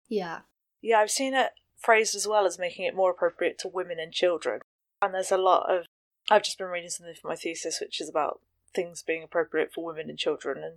Yeah. 0.09 0.41
Yeah, 0.81 0.99
I've 0.99 1.11
seen 1.11 1.35
it 1.35 1.53
phrased 1.81 2.15
as 2.15 2.27
well 2.27 2.47
as 2.47 2.59
making 2.59 2.85
it 2.85 2.95
more 2.95 3.11
appropriate 3.11 3.59
to 3.59 3.69
women 3.69 3.99
and 3.99 4.13
children. 4.13 4.61
And 5.03 5.15
there's 5.15 5.33
a 5.33 5.39
lot 5.39 5.71
of. 5.71 5.87
I've 6.31 6.45
just 6.45 6.59
been 6.59 6.69
reading 6.69 6.91
something 6.91 7.15
for 7.21 7.29
my 7.29 7.37
thesis, 7.37 7.81
which 7.81 8.01
is 8.01 8.09
about 8.09 8.41
things 8.75 9.03
being 9.03 9.23
appropriate 9.23 9.73
for 9.75 9.85
women 9.85 10.09
and 10.09 10.19
children, 10.19 10.63
and 10.63 10.75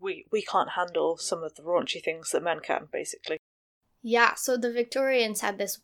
we 0.00 0.26
we 0.30 0.42
can't 0.42 0.70
handle 0.70 1.16
some 1.16 1.42
of 1.42 1.54
the 1.54 1.62
raunchy 1.62 2.02
things 2.02 2.30
that 2.30 2.42
men 2.42 2.60
can, 2.60 2.88
basically. 2.92 3.38
Yeah, 4.02 4.34
so 4.34 4.56
the 4.56 4.72
Victorians 4.72 5.40
had 5.40 5.58
this 5.58 5.80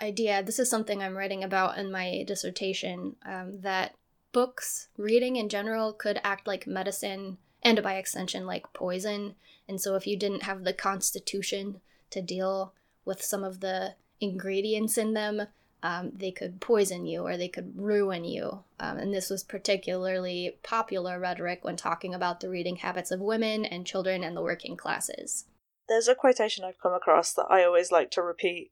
idea. 0.00 0.42
This 0.42 0.58
is 0.58 0.68
something 0.68 1.02
I'm 1.02 1.16
writing 1.16 1.42
about 1.42 1.78
in 1.78 1.90
my 1.90 2.24
dissertation. 2.26 3.16
Um, 3.24 3.60
that 3.62 3.94
books, 4.32 4.88
reading 4.96 5.36
in 5.36 5.48
general, 5.48 5.92
could 5.92 6.20
act 6.22 6.46
like 6.46 6.66
medicine, 6.66 7.38
and 7.62 7.82
by 7.82 7.94
extension, 7.94 8.46
like 8.46 8.72
poison. 8.72 9.34
And 9.68 9.80
so, 9.80 9.94
if 9.94 10.06
you 10.06 10.18
didn't 10.18 10.42
have 10.42 10.64
the 10.64 10.72
constitution 10.72 11.80
to 12.12 12.22
deal 12.22 12.74
with 13.04 13.22
some 13.22 13.44
of 13.44 13.60
the 13.60 13.94
ingredients 14.20 14.96
in 14.96 15.14
them, 15.14 15.42
um, 15.82 16.12
they 16.14 16.30
could 16.30 16.60
poison 16.60 17.06
you 17.06 17.26
or 17.26 17.36
they 17.36 17.48
could 17.48 17.72
ruin 17.76 18.24
you. 18.24 18.62
Um, 18.78 18.98
and 18.98 19.12
this 19.12 19.30
was 19.30 19.42
particularly 19.42 20.58
popular 20.62 21.18
rhetoric 21.18 21.64
when 21.64 21.76
talking 21.76 22.14
about 22.14 22.40
the 22.40 22.48
reading 22.48 22.76
habits 22.76 23.10
of 23.10 23.20
women 23.20 23.64
and 23.64 23.86
children 23.86 24.22
and 24.22 24.36
the 24.36 24.42
working 24.42 24.76
classes. 24.76 25.46
There's 25.88 26.08
a 26.08 26.14
quotation 26.14 26.64
I've 26.64 26.80
come 26.80 26.94
across 26.94 27.32
that 27.34 27.46
I 27.50 27.64
always 27.64 27.90
like 27.90 28.10
to 28.12 28.22
repeat 28.22 28.70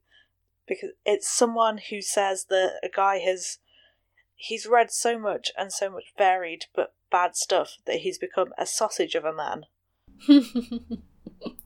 because 0.67 0.91
it's 1.05 1.29
someone 1.29 1.79
who 1.89 2.01
says 2.01 2.45
that 2.49 2.79
a 2.81 2.89
guy 2.89 3.17
has 3.19 3.57
he's 4.35 4.65
read 4.65 4.91
so 4.91 5.19
much 5.19 5.51
and 5.57 5.71
so 5.71 5.89
much 5.89 6.05
varied 6.17 6.65
but 6.73 6.93
bad 7.11 7.35
stuff 7.35 7.77
that 7.85 7.97
he's 7.97 8.17
become 8.17 8.53
a 8.57 8.65
sausage 8.65 9.15
of 9.15 9.25
a 9.25 9.33
man. 9.33 9.65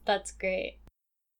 That's 0.06 0.32
great. 0.32 0.78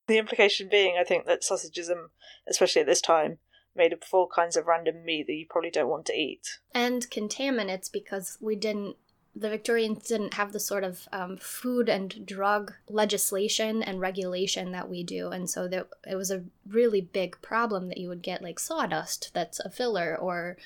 The 0.06 0.18
implication 0.18 0.68
being, 0.70 0.96
I 0.98 1.04
think, 1.04 1.26
that 1.26 1.42
sausagism, 1.42 2.10
especially 2.48 2.80
at 2.80 2.86
this 2.86 3.00
time, 3.00 3.38
made 3.74 3.92
of 3.92 4.02
all 4.12 4.28
kinds 4.28 4.56
of 4.56 4.66
random 4.66 5.04
meat 5.04 5.26
that 5.26 5.34
you 5.34 5.46
probably 5.48 5.70
don't 5.70 5.88
want 5.88 6.06
to 6.06 6.14
eat. 6.14 6.58
And 6.74 7.10
contaminants 7.10 7.90
because 7.92 8.38
we 8.40 8.56
didn't 8.56 8.96
the 9.38 9.50
Victorians 9.50 10.02
didn't 10.04 10.34
have 10.34 10.52
the 10.52 10.58
sort 10.58 10.82
of 10.82 11.06
um, 11.12 11.36
food 11.36 11.90
and 11.90 12.24
drug 12.24 12.72
legislation 12.88 13.82
and 13.82 14.00
regulation 14.00 14.72
that 14.72 14.88
we 14.88 15.04
do. 15.04 15.28
And 15.28 15.48
so 15.48 15.68
there, 15.68 15.86
it 16.06 16.14
was 16.14 16.30
a 16.30 16.44
really 16.66 17.02
big 17.02 17.40
problem 17.42 17.88
that 17.88 17.98
you 17.98 18.08
would 18.08 18.22
get 18.22 18.42
like 18.42 18.58
sawdust 18.58 19.30
that's 19.34 19.60
a 19.60 19.70
filler 19.70 20.16
or 20.16 20.56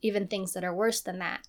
even 0.00 0.28
things 0.28 0.52
that 0.52 0.62
are 0.62 0.72
worse 0.72 1.00
than 1.00 1.18
that 1.18 1.48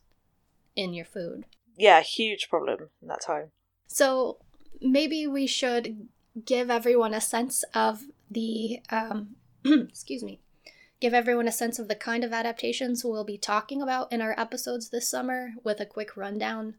in 0.76 0.94
your 0.94 1.06
food. 1.06 1.46
Yeah, 1.78 2.02
huge 2.02 2.50
problem 2.50 2.90
in 3.00 3.08
that 3.10 3.22
time. 3.22 3.52
So 3.88 4.38
maybe 4.82 5.28
we 5.28 5.46
should 5.46 6.08
give 6.46 6.70
everyone 6.70 7.14
a 7.14 7.22
sense 7.22 7.64
of 7.74 8.04
the, 8.30 8.80
um, 8.90 9.36
excuse 9.66 10.24
me, 10.24 10.40
give 11.00 11.14
everyone 11.14 11.48
a 11.48 11.52
sense 11.52 11.80
of 11.80 11.88
the 11.88 11.96
kind 11.96 12.24
of 12.24 12.32
adaptations 12.32 13.04
we'll 13.04 13.24
be 13.24 13.38
talking 13.38 13.82
about 13.82 14.12
in 14.12 14.22
our 14.22 14.40
episodes 14.40 14.90
this 14.90 15.10
summer 15.10 15.54
with 15.64 15.80
a 15.80 15.86
quick 15.86 16.16
rundown. 16.16 16.76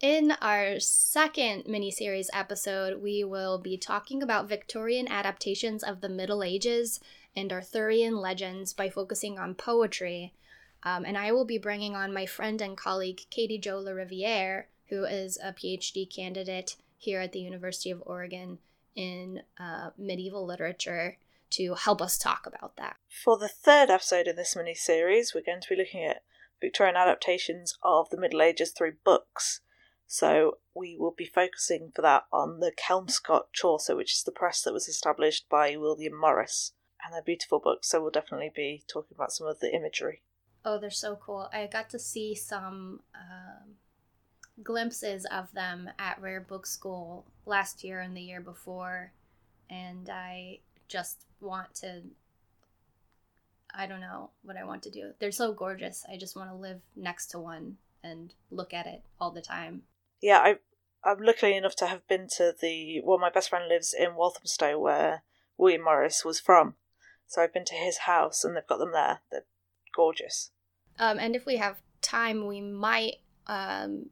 In 0.00 0.32
our 0.42 0.80
second 0.80 1.64
miniseries 1.64 2.26
episode, 2.32 3.02
we 3.02 3.24
will 3.24 3.58
be 3.58 3.78
talking 3.78 4.22
about 4.22 4.48
Victorian 4.48 5.08
adaptations 5.08 5.82
of 5.82 6.00
the 6.00 6.08
Middle 6.08 6.42
Ages 6.42 7.00
and 7.36 7.52
Arthurian 7.52 8.16
legends 8.16 8.72
by 8.72 8.90
focusing 8.90 9.38
on 9.38 9.54
poetry. 9.54 10.34
Um, 10.82 11.04
and 11.04 11.16
I 11.16 11.32
will 11.32 11.46
be 11.46 11.58
bringing 11.58 11.96
on 11.96 12.12
my 12.12 12.26
friend 12.26 12.60
and 12.60 12.76
colleague 12.76 13.22
Katie 13.30 13.58
Jo 13.58 13.82
LaRiviere, 13.82 14.64
who 14.88 15.04
is 15.04 15.38
a 15.42 15.52
PhD 15.52 16.12
candidate 16.12 16.76
here 17.04 17.20
at 17.20 17.32
the 17.32 17.40
University 17.40 17.90
of 17.90 18.02
Oregon 18.06 18.58
in 18.94 19.42
uh, 19.58 19.90
medieval 19.98 20.44
literature 20.46 21.18
to 21.50 21.74
help 21.74 22.02
us 22.02 22.18
talk 22.18 22.46
about 22.46 22.76
that. 22.76 22.96
For 23.08 23.38
the 23.38 23.48
third 23.48 23.90
episode 23.90 24.26
in 24.26 24.36
this 24.36 24.56
mini 24.56 24.74
series, 24.74 25.34
we're 25.34 25.44
going 25.44 25.60
to 25.60 25.68
be 25.68 25.76
looking 25.76 26.04
at 26.04 26.22
Victorian 26.60 26.96
adaptations 26.96 27.76
of 27.82 28.10
the 28.10 28.16
Middle 28.16 28.42
Ages 28.42 28.70
through 28.70 28.94
books. 29.04 29.60
So 30.06 30.58
we 30.74 30.96
will 30.98 31.14
be 31.16 31.24
focusing 31.26 31.92
for 31.94 32.02
that 32.02 32.24
on 32.32 32.60
the 32.60 32.72
Kelmscott 32.72 33.52
Chaucer, 33.52 33.94
which 33.96 34.14
is 34.14 34.22
the 34.22 34.32
press 34.32 34.62
that 34.62 34.72
was 34.72 34.88
established 34.88 35.48
by 35.48 35.76
William 35.76 36.18
Morris. 36.18 36.72
And 37.04 37.12
they're 37.12 37.22
beautiful 37.22 37.60
books, 37.60 37.88
so 37.88 38.00
we'll 38.00 38.10
definitely 38.10 38.50
be 38.54 38.82
talking 38.88 39.14
about 39.14 39.32
some 39.32 39.46
of 39.46 39.60
the 39.60 39.74
imagery. 39.74 40.22
Oh, 40.64 40.78
they're 40.78 40.90
so 40.90 41.16
cool. 41.16 41.48
I 41.52 41.66
got 41.66 41.90
to 41.90 41.98
see 41.98 42.34
some 42.34 43.00
um, 43.14 43.74
glimpses 44.62 45.24
of 45.26 45.52
them 45.52 45.90
at 45.98 46.20
Rare 46.20 46.40
Book 46.40 46.66
School 46.66 47.24
last 47.46 47.82
year 47.84 48.00
and 48.00 48.16
the 48.16 48.22
year 48.22 48.40
before, 48.40 49.12
and 49.68 50.08
I 50.08 50.60
just 50.88 51.24
want 51.40 51.74
to 51.76 52.02
I 53.76 53.86
don't 53.86 54.00
know 54.00 54.30
what 54.42 54.56
I 54.56 54.64
want 54.64 54.82
to 54.84 54.90
do. 54.90 55.12
They're 55.18 55.32
so 55.32 55.52
gorgeous. 55.52 56.04
I 56.08 56.16
just 56.16 56.36
want 56.36 56.50
to 56.50 56.54
live 56.54 56.80
next 56.94 57.26
to 57.28 57.40
one 57.40 57.76
and 58.02 58.32
look 58.50 58.72
at 58.72 58.86
it 58.86 59.02
all 59.20 59.32
the 59.32 59.42
time. 59.42 59.82
Yeah, 60.22 60.38
I 60.38 60.56
I'm 61.02 61.20
lucky 61.20 61.54
enough 61.54 61.76
to 61.76 61.86
have 61.86 62.06
been 62.06 62.28
to 62.36 62.54
the 62.58 63.00
well 63.04 63.18
my 63.18 63.30
best 63.30 63.50
friend 63.50 63.68
lives 63.68 63.94
in 63.98 64.14
Walthamstow 64.14 64.78
where 64.78 65.22
William 65.58 65.82
Morris 65.82 66.24
was 66.24 66.40
from. 66.40 66.74
So 67.26 67.42
I've 67.42 67.52
been 67.52 67.64
to 67.64 67.74
his 67.74 67.98
house 67.98 68.44
and 68.44 68.56
they've 68.56 68.66
got 68.66 68.78
them 68.78 68.92
there. 68.92 69.20
They're 69.30 69.44
gorgeous. 69.94 70.50
Um, 70.98 71.18
and 71.18 71.34
if 71.34 71.44
we 71.44 71.56
have 71.56 71.80
time, 72.00 72.46
we 72.46 72.60
might 72.60 73.16
um, 73.46 74.10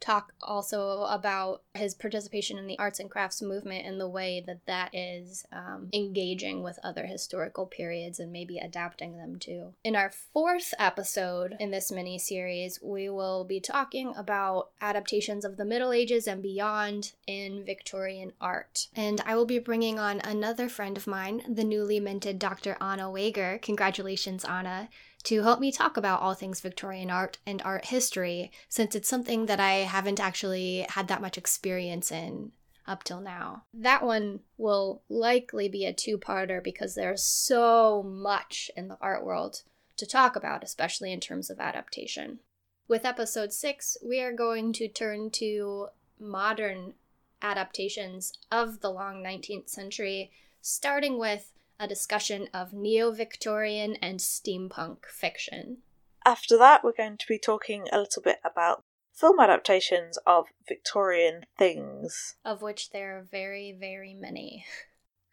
talk 0.00 0.32
also 0.42 1.02
about 1.04 1.62
his 1.76 1.94
participation 1.94 2.58
in 2.58 2.66
the 2.66 2.78
arts 2.78 3.00
and 3.00 3.10
crafts 3.10 3.42
movement 3.42 3.86
and 3.86 4.00
the 4.00 4.08
way 4.08 4.42
that 4.46 4.66
that 4.66 4.90
is 4.92 5.44
um, 5.52 5.88
engaging 5.92 6.62
with 6.62 6.78
other 6.82 7.06
historical 7.06 7.66
periods 7.66 8.18
and 8.18 8.32
maybe 8.32 8.58
adapting 8.58 9.16
them 9.16 9.38
too. 9.38 9.72
In 9.84 9.96
our 9.96 10.10
fourth 10.10 10.74
episode 10.78 11.56
in 11.60 11.70
this 11.70 11.92
mini 11.92 12.18
series, 12.18 12.80
we 12.82 13.08
will 13.08 13.44
be 13.44 13.60
talking 13.60 14.14
about 14.16 14.70
adaptations 14.80 15.44
of 15.44 15.56
the 15.56 15.64
Middle 15.64 15.92
Ages 15.92 16.26
and 16.26 16.42
beyond 16.42 17.12
in 17.26 17.64
Victorian 17.64 18.32
art. 18.40 18.88
And 18.94 19.20
I 19.26 19.36
will 19.36 19.46
be 19.46 19.58
bringing 19.58 19.98
on 19.98 20.20
another 20.20 20.68
friend 20.68 20.96
of 20.96 21.06
mine, 21.06 21.42
the 21.48 21.64
newly 21.64 22.00
minted 22.00 22.38
Dr. 22.38 22.76
Anna 22.80 23.10
Wager. 23.10 23.58
Congratulations, 23.62 24.44
Anna 24.44 24.88
to 25.26 25.42
help 25.42 25.58
me 25.58 25.72
talk 25.72 25.96
about 25.96 26.20
all 26.20 26.34
things 26.34 26.60
Victorian 26.60 27.10
art 27.10 27.38
and 27.44 27.60
art 27.62 27.86
history, 27.86 28.52
since 28.68 28.94
it's 28.94 29.08
something 29.08 29.46
that 29.46 29.58
I 29.58 29.78
haven't 29.78 30.20
actually 30.20 30.86
had 30.88 31.08
that 31.08 31.20
much 31.20 31.36
experience 31.36 31.65
in 31.66 32.52
up 32.86 33.04
till 33.04 33.20
now. 33.20 33.64
That 33.74 34.02
one 34.02 34.40
will 34.56 35.02
likely 35.08 35.68
be 35.68 35.84
a 35.84 35.92
two 35.92 36.18
parter 36.18 36.62
because 36.62 36.94
there's 36.94 37.22
so 37.22 38.02
much 38.02 38.70
in 38.76 38.88
the 38.88 38.98
art 39.00 39.24
world 39.24 39.62
to 39.96 40.06
talk 40.06 40.36
about, 40.36 40.62
especially 40.62 41.12
in 41.12 41.20
terms 41.20 41.50
of 41.50 41.58
adaptation. 41.58 42.40
With 42.88 43.04
episode 43.04 43.52
six, 43.52 43.96
we 44.04 44.20
are 44.20 44.32
going 44.32 44.72
to 44.74 44.88
turn 44.88 45.30
to 45.32 45.88
modern 46.20 46.94
adaptations 47.42 48.32
of 48.50 48.80
the 48.80 48.90
long 48.90 49.22
19th 49.22 49.68
century, 49.68 50.30
starting 50.60 51.18
with 51.18 51.52
a 51.78 51.88
discussion 51.88 52.48
of 52.54 52.72
neo 52.72 53.10
Victorian 53.10 53.96
and 53.96 54.20
steampunk 54.20 55.04
fiction. 55.06 55.78
After 56.24 56.56
that, 56.58 56.82
we're 56.82 56.92
going 56.92 57.18
to 57.18 57.26
be 57.28 57.38
talking 57.38 57.86
a 57.92 57.98
little 57.98 58.22
bit 58.22 58.38
about 58.44 58.82
film 59.16 59.40
adaptations 59.40 60.18
of 60.26 60.46
Victorian 60.68 61.46
things. 61.58 62.36
Of 62.44 62.62
which 62.62 62.90
there 62.90 63.18
are 63.18 63.26
very, 63.28 63.74
very 63.78 64.14
many. 64.14 64.66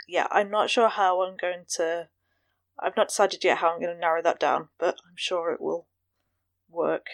Yeah, 0.07 0.27
I'm 0.31 0.49
not 0.49 0.69
sure 0.69 0.89
how 0.89 1.21
I'm 1.21 1.35
going 1.35 1.65
to. 1.75 2.07
I've 2.79 2.97
not 2.97 3.09
decided 3.09 3.43
yet 3.43 3.59
how 3.59 3.73
I'm 3.73 3.81
going 3.81 3.93
to 3.93 3.99
narrow 3.99 4.21
that 4.21 4.39
down, 4.39 4.69
but 4.79 4.95
I'm 5.07 5.15
sure 5.15 5.51
it 5.51 5.61
will 5.61 5.87
work. 6.69 7.05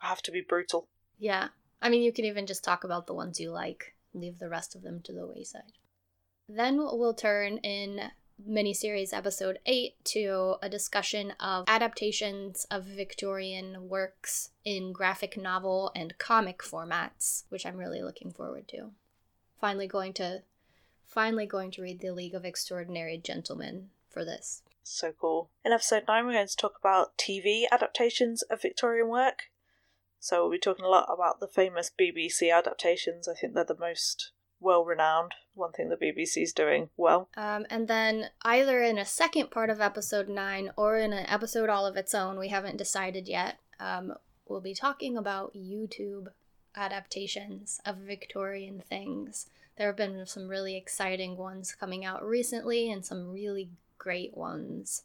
I 0.00 0.06
have 0.06 0.22
to 0.22 0.32
be 0.32 0.40
brutal. 0.40 0.88
Yeah. 1.18 1.48
I 1.82 1.88
mean, 1.88 2.02
you 2.02 2.12
can 2.12 2.24
even 2.24 2.46
just 2.46 2.64
talk 2.64 2.84
about 2.84 3.06
the 3.06 3.14
ones 3.14 3.38
you 3.38 3.50
like, 3.50 3.94
leave 4.14 4.38
the 4.38 4.48
rest 4.48 4.74
of 4.74 4.82
them 4.82 5.00
to 5.04 5.12
the 5.12 5.26
wayside. 5.26 5.78
Then 6.48 6.76
we'll 6.76 7.14
turn 7.14 7.58
in 7.58 8.10
miniseries 8.42 9.12
episode 9.12 9.58
8 9.64 9.94
to 10.04 10.56
a 10.60 10.68
discussion 10.68 11.32
of 11.40 11.64
adaptations 11.68 12.66
of 12.70 12.84
Victorian 12.84 13.88
works 13.88 14.50
in 14.64 14.92
graphic 14.92 15.36
novel 15.36 15.92
and 15.94 16.18
comic 16.18 16.58
formats, 16.58 17.44
which 17.48 17.64
I'm 17.64 17.76
really 17.76 18.02
looking 18.02 18.32
forward 18.32 18.68
to. 18.68 18.90
Finally 19.60 19.86
going 19.86 20.12
to 20.14 20.42
finally 21.06 21.46
going 21.46 21.70
to 21.70 21.82
read 21.82 22.00
The 22.00 22.10
League 22.10 22.34
of 22.34 22.44
Extraordinary 22.44 23.18
Gentlemen 23.18 23.90
for 24.10 24.24
this. 24.24 24.62
So 24.82 25.12
cool. 25.12 25.48
In 25.64 25.72
episode 25.72 26.04
9 26.08 26.26
we're 26.26 26.32
going 26.32 26.48
to 26.48 26.56
talk 26.56 26.76
about 26.78 27.16
TV 27.16 27.64
adaptations 27.70 28.42
of 28.42 28.60
Victorian 28.60 29.08
work. 29.08 29.44
So 30.18 30.42
we'll 30.42 30.52
be 30.52 30.58
talking 30.58 30.84
a 30.84 30.88
lot 30.88 31.08
about 31.12 31.38
the 31.38 31.46
famous 31.46 31.90
BBC 31.98 32.52
adaptations. 32.52 33.28
I 33.28 33.34
think 33.34 33.54
they're 33.54 33.64
the 33.64 33.76
most 33.78 34.32
well 34.64 34.84
renowned. 34.84 35.32
One 35.54 35.72
thing 35.72 35.88
the 35.88 35.96
BBC's 35.96 36.52
doing 36.52 36.88
well. 36.96 37.28
Um, 37.36 37.66
and 37.70 37.86
then 37.86 38.30
either 38.42 38.82
in 38.82 38.98
a 38.98 39.04
second 39.04 39.50
part 39.50 39.70
of 39.70 39.80
episode 39.80 40.28
nine 40.28 40.72
or 40.76 40.98
in 40.98 41.12
an 41.12 41.26
episode 41.28 41.68
all 41.68 41.86
of 41.86 41.96
its 41.96 42.14
own, 42.14 42.38
we 42.38 42.48
haven't 42.48 42.78
decided 42.78 43.28
yet. 43.28 43.60
Um, 43.78 44.14
we'll 44.48 44.60
be 44.60 44.74
talking 44.74 45.16
about 45.16 45.54
YouTube 45.54 46.28
adaptations 46.74 47.80
of 47.84 47.98
Victorian 47.98 48.82
things. 48.88 49.48
There 49.76 49.86
have 49.88 49.96
been 49.96 50.26
some 50.26 50.48
really 50.48 50.76
exciting 50.76 51.36
ones 51.36 51.74
coming 51.78 52.04
out 52.04 52.24
recently 52.24 52.90
and 52.90 53.04
some 53.04 53.30
really 53.30 53.70
great 53.98 54.36
ones 54.36 55.02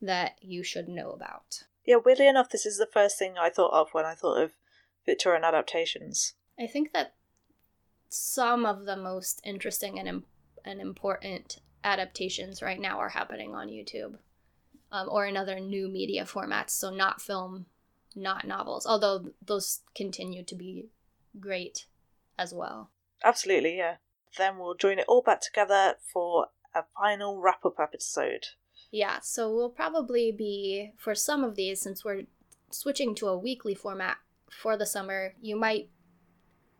that 0.00 0.36
you 0.40 0.64
should 0.64 0.88
know 0.88 1.10
about. 1.10 1.64
Yeah, 1.84 1.96
weirdly 2.04 2.28
enough, 2.28 2.50
this 2.50 2.66
is 2.66 2.78
the 2.78 2.86
first 2.86 3.18
thing 3.18 3.34
I 3.38 3.50
thought 3.50 3.72
of 3.72 3.88
when 3.92 4.04
I 4.04 4.14
thought 4.14 4.40
of 4.40 4.52
Victorian 5.04 5.44
adaptations. 5.44 6.34
I 6.58 6.66
think 6.66 6.92
that 6.92 7.14
some 8.12 8.66
of 8.66 8.84
the 8.84 8.96
most 8.96 9.40
interesting 9.44 9.98
and, 9.98 10.22
and 10.64 10.80
important 10.80 11.60
adaptations 11.84 12.62
right 12.62 12.80
now 12.80 12.98
are 12.98 13.08
happening 13.08 13.54
on 13.54 13.68
YouTube 13.68 14.18
um, 14.90 15.08
or 15.10 15.26
in 15.26 15.36
other 15.36 15.58
new 15.58 15.88
media 15.88 16.24
formats. 16.24 16.70
So, 16.70 16.90
not 16.90 17.20
film, 17.20 17.66
not 18.14 18.46
novels, 18.46 18.86
although 18.86 19.30
those 19.44 19.80
continue 19.94 20.44
to 20.44 20.54
be 20.54 20.88
great 21.40 21.86
as 22.38 22.52
well. 22.52 22.90
Absolutely, 23.24 23.76
yeah. 23.78 23.96
Then 24.36 24.58
we'll 24.58 24.74
join 24.74 24.98
it 24.98 25.06
all 25.08 25.22
back 25.22 25.40
together 25.40 25.94
for 26.12 26.48
a 26.74 26.84
final 26.98 27.40
wrap 27.40 27.64
up 27.64 27.76
episode. 27.80 28.46
Yeah, 28.90 29.20
so 29.22 29.54
we'll 29.54 29.70
probably 29.70 30.32
be, 30.32 30.92
for 30.98 31.14
some 31.14 31.44
of 31.44 31.56
these, 31.56 31.80
since 31.80 32.04
we're 32.04 32.24
switching 32.70 33.14
to 33.16 33.28
a 33.28 33.38
weekly 33.38 33.74
format 33.74 34.18
for 34.50 34.76
the 34.76 34.86
summer, 34.86 35.34
you 35.40 35.56
might 35.56 35.88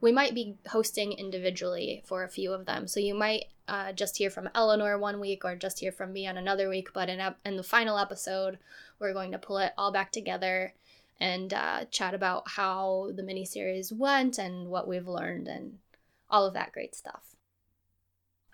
we 0.02 0.10
might 0.10 0.34
be 0.34 0.56
hosting 0.66 1.12
individually 1.12 2.02
for 2.04 2.24
a 2.24 2.28
few 2.28 2.52
of 2.52 2.66
them. 2.66 2.88
So 2.88 2.98
you 2.98 3.14
might 3.14 3.44
uh, 3.68 3.92
just 3.92 4.18
hear 4.18 4.30
from 4.30 4.50
Eleanor 4.52 4.98
one 4.98 5.20
week 5.20 5.44
or 5.44 5.54
just 5.54 5.78
hear 5.78 5.92
from 5.92 6.12
me 6.12 6.26
on 6.26 6.36
another 6.36 6.68
week. 6.68 6.88
But 6.92 7.08
in, 7.08 7.20
ep- 7.20 7.38
in 7.46 7.56
the 7.56 7.62
final 7.62 7.96
episode, 7.96 8.58
we're 8.98 9.12
going 9.14 9.30
to 9.30 9.38
pull 9.38 9.58
it 9.58 9.72
all 9.78 9.92
back 9.92 10.10
together 10.10 10.74
and 11.20 11.54
uh, 11.54 11.84
chat 11.84 12.14
about 12.14 12.50
how 12.50 13.10
the 13.14 13.22
miniseries 13.22 13.96
went 13.96 14.38
and 14.38 14.68
what 14.68 14.88
we've 14.88 15.06
learned 15.06 15.46
and 15.46 15.78
all 16.28 16.46
of 16.46 16.54
that 16.54 16.72
great 16.72 16.96
stuff. 16.96 17.36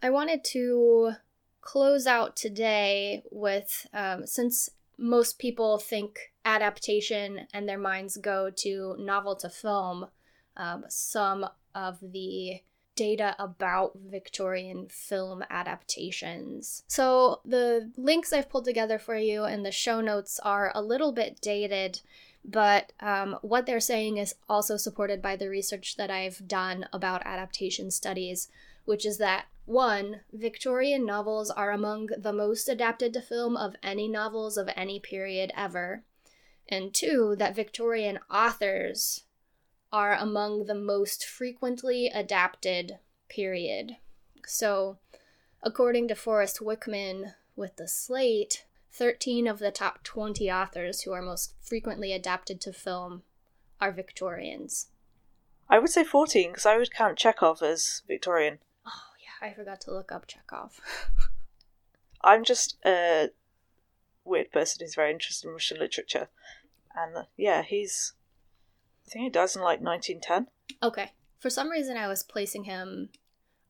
I 0.02 0.11
wanted 0.11 0.44
to 0.52 1.12
close 1.62 2.06
out 2.06 2.37
today 2.37 3.22
with 3.30 3.87
um, 3.94 4.26
since 4.26 4.68
most 4.98 5.38
people 5.38 5.78
think 5.78 6.32
adaptation 6.44 7.46
and 7.54 7.66
their 7.66 7.78
minds 7.78 8.18
go 8.18 8.50
to 8.50 8.96
novel 8.98 9.34
to 9.37 9.48
film 9.48 10.08
um, 10.59 10.85
some 10.88 11.47
of 11.75 11.99
the 12.01 12.61
data 12.99 13.37
about 13.38 13.92
Victorian 13.94 14.88
film 14.88 15.44
adaptations. 15.49 16.83
So, 16.88 17.40
the 17.44 17.92
links 17.97 18.33
I've 18.33 18.51
pulled 18.51 18.64
together 18.64 18.99
for 18.99 19.16
you 19.16 19.44
in 19.44 19.62
the 19.62 19.71
show 19.71 20.01
notes 20.01 20.40
are 20.40 20.73
a 20.75 20.83
little 20.83 21.12
bit 21.12 21.40
dated, 21.40 22.01
but 22.44 22.92
um, 22.99 23.38
what 23.42 23.66
they're 23.66 23.79
saying 23.79 24.16
is 24.16 24.35
also 24.49 24.77
supported 24.77 25.23
by 25.23 25.37
the 25.37 25.49
research 25.49 25.97
that 25.97 26.11
I've 26.11 26.49
done 26.49 26.87
about 26.92 27.25
adaptation 27.25 27.92
studies, 27.92 28.49
which 28.85 29.07
is 29.07 29.18
that 29.18 29.47
one, 29.64 30.23
Victorian 30.33 31.07
novels 31.07 31.51
are 31.51 31.71
among 31.71 32.09
the 32.18 32.33
most 32.33 32.68
adapted 32.68 33.12
to 33.12 33.21
film 33.21 33.57
of 33.57 33.77
any 33.83 34.09
novels 34.09 34.57
of 34.57 34.71
any 34.75 34.99
period 34.99 35.53
ever. 35.55 36.03
And 36.68 36.92
two, 36.92 37.37
that 37.38 37.55
Victorian 37.55 38.18
authors 38.31 39.25
are 39.92 40.14
among 40.14 40.66
the 40.66 40.74
most 40.74 41.24
frequently 41.24 42.09
adapted, 42.09 42.98
period. 43.29 43.96
So, 44.46 44.98
according 45.62 46.09
to 46.09 46.14
Forrest 46.14 46.61
Wickman 46.61 47.35
with 47.57 47.77
the 47.77 47.88
Slate, 47.88 48.64
13 48.92 49.46
of 49.46 49.59
the 49.59 49.70
top 49.70 50.03
20 50.03 50.51
authors 50.51 51.03
who 51.03 51.12
are 51.12 51.22
most 51.22 51.55
frequently 51.61 52.12
adapted 52.12 52.61
to 52.62 52.72
film 52.72 53.22
are 53.81 53.92
Victorians. 53.92 54.88
I 55.70 55.79
would 55.79 55.90
say 55.90 56.05
14 56.05 56.51
because 56.51 56.66
I 56.66 56.79
would 56.79 56.92
count 56.92 57.18
Chekhov 57.18 57.62
as 57.62 58.03
Victorian. 58.07 58.59
Oh, 58.87 59.12
yeah, 59.20 59.46
I 59.46 59.53
forgot 59.53 59.81
to 59.83 59.92
look 59.92 60.11
up 60.11 60.27
Chekhov. 60.27 60.81
I'm 62.22 62.44
just 62.44 62.77
a 62.85 63.31
weird 64.24 64.51
person 64.51 64.79
who's 64.81 64.94
very 64.94 65.12
interested 65.12 65.46
in 65.46 65.53
Russian 65.53 65.79
literature. 65.79 66.29
And 66.96 67.16
uh, 67.16 67.22
yeah, 67.37 67.62
he's 67.62 68.14
I 69.09 69.11
think 69.11 69.25
he 69.25 69.31
dies 69.31 69.57
in 69.57 69.62
like 69.62 69.81
1910. 69.81 70.49
Okay. 70.83 71.12
For 71.38 71.49
some 71.49 71.71
reason, 71.71 71.97
I 71.97 72.09
was 72.09 72.23
placing 72.23 72.64
him 72.64 73.09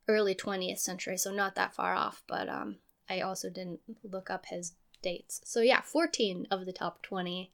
early 0.08 0.34
20th 0.34 0.80
century, 0.80 1.16
so 1.16 1.30
not 1.30 1.54
that 1.54 1.72
far 1.72 1.94
off, 1.94 2.24
but 2.26 2.48
um, 2.48 2.76
I 3.08 3.20
also 3.20 3.48
didn't 3.48 3.80
look 4.02 4.30
up 4.30 4.46
his 4.46 4.72
dates. 5.00 5.40
So 5.44 5.60
yeah, 5.60 5.82
14 5.82 6.48
of 6.50 6.66
the 6.66 6.72
top 6.72 7.02
20. 7.02 7.52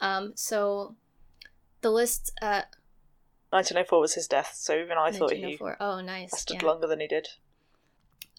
Um, 0.00 0.32
so 0.34 0.96
the 1.82 1.90
list. 1.90 2.32
Uh, 2.42 2.62
1904 3.50 4.00
was 4.00 4.14
his 4.14 4.26
death, 4.26 4.52
so 4.56 4.74
even 4.74 4.98
I 4.98 5.12
thought 5.12 5.32
he 5.32 5.58
oh, 5.78 6.00
nice. 6.00 6.32
lasted 6.32 6.62
yeah. 6.62 6.66
longer 6.66 6.88
than 6.88 6.98
he 6.98 7.06
did. 7.06 7.28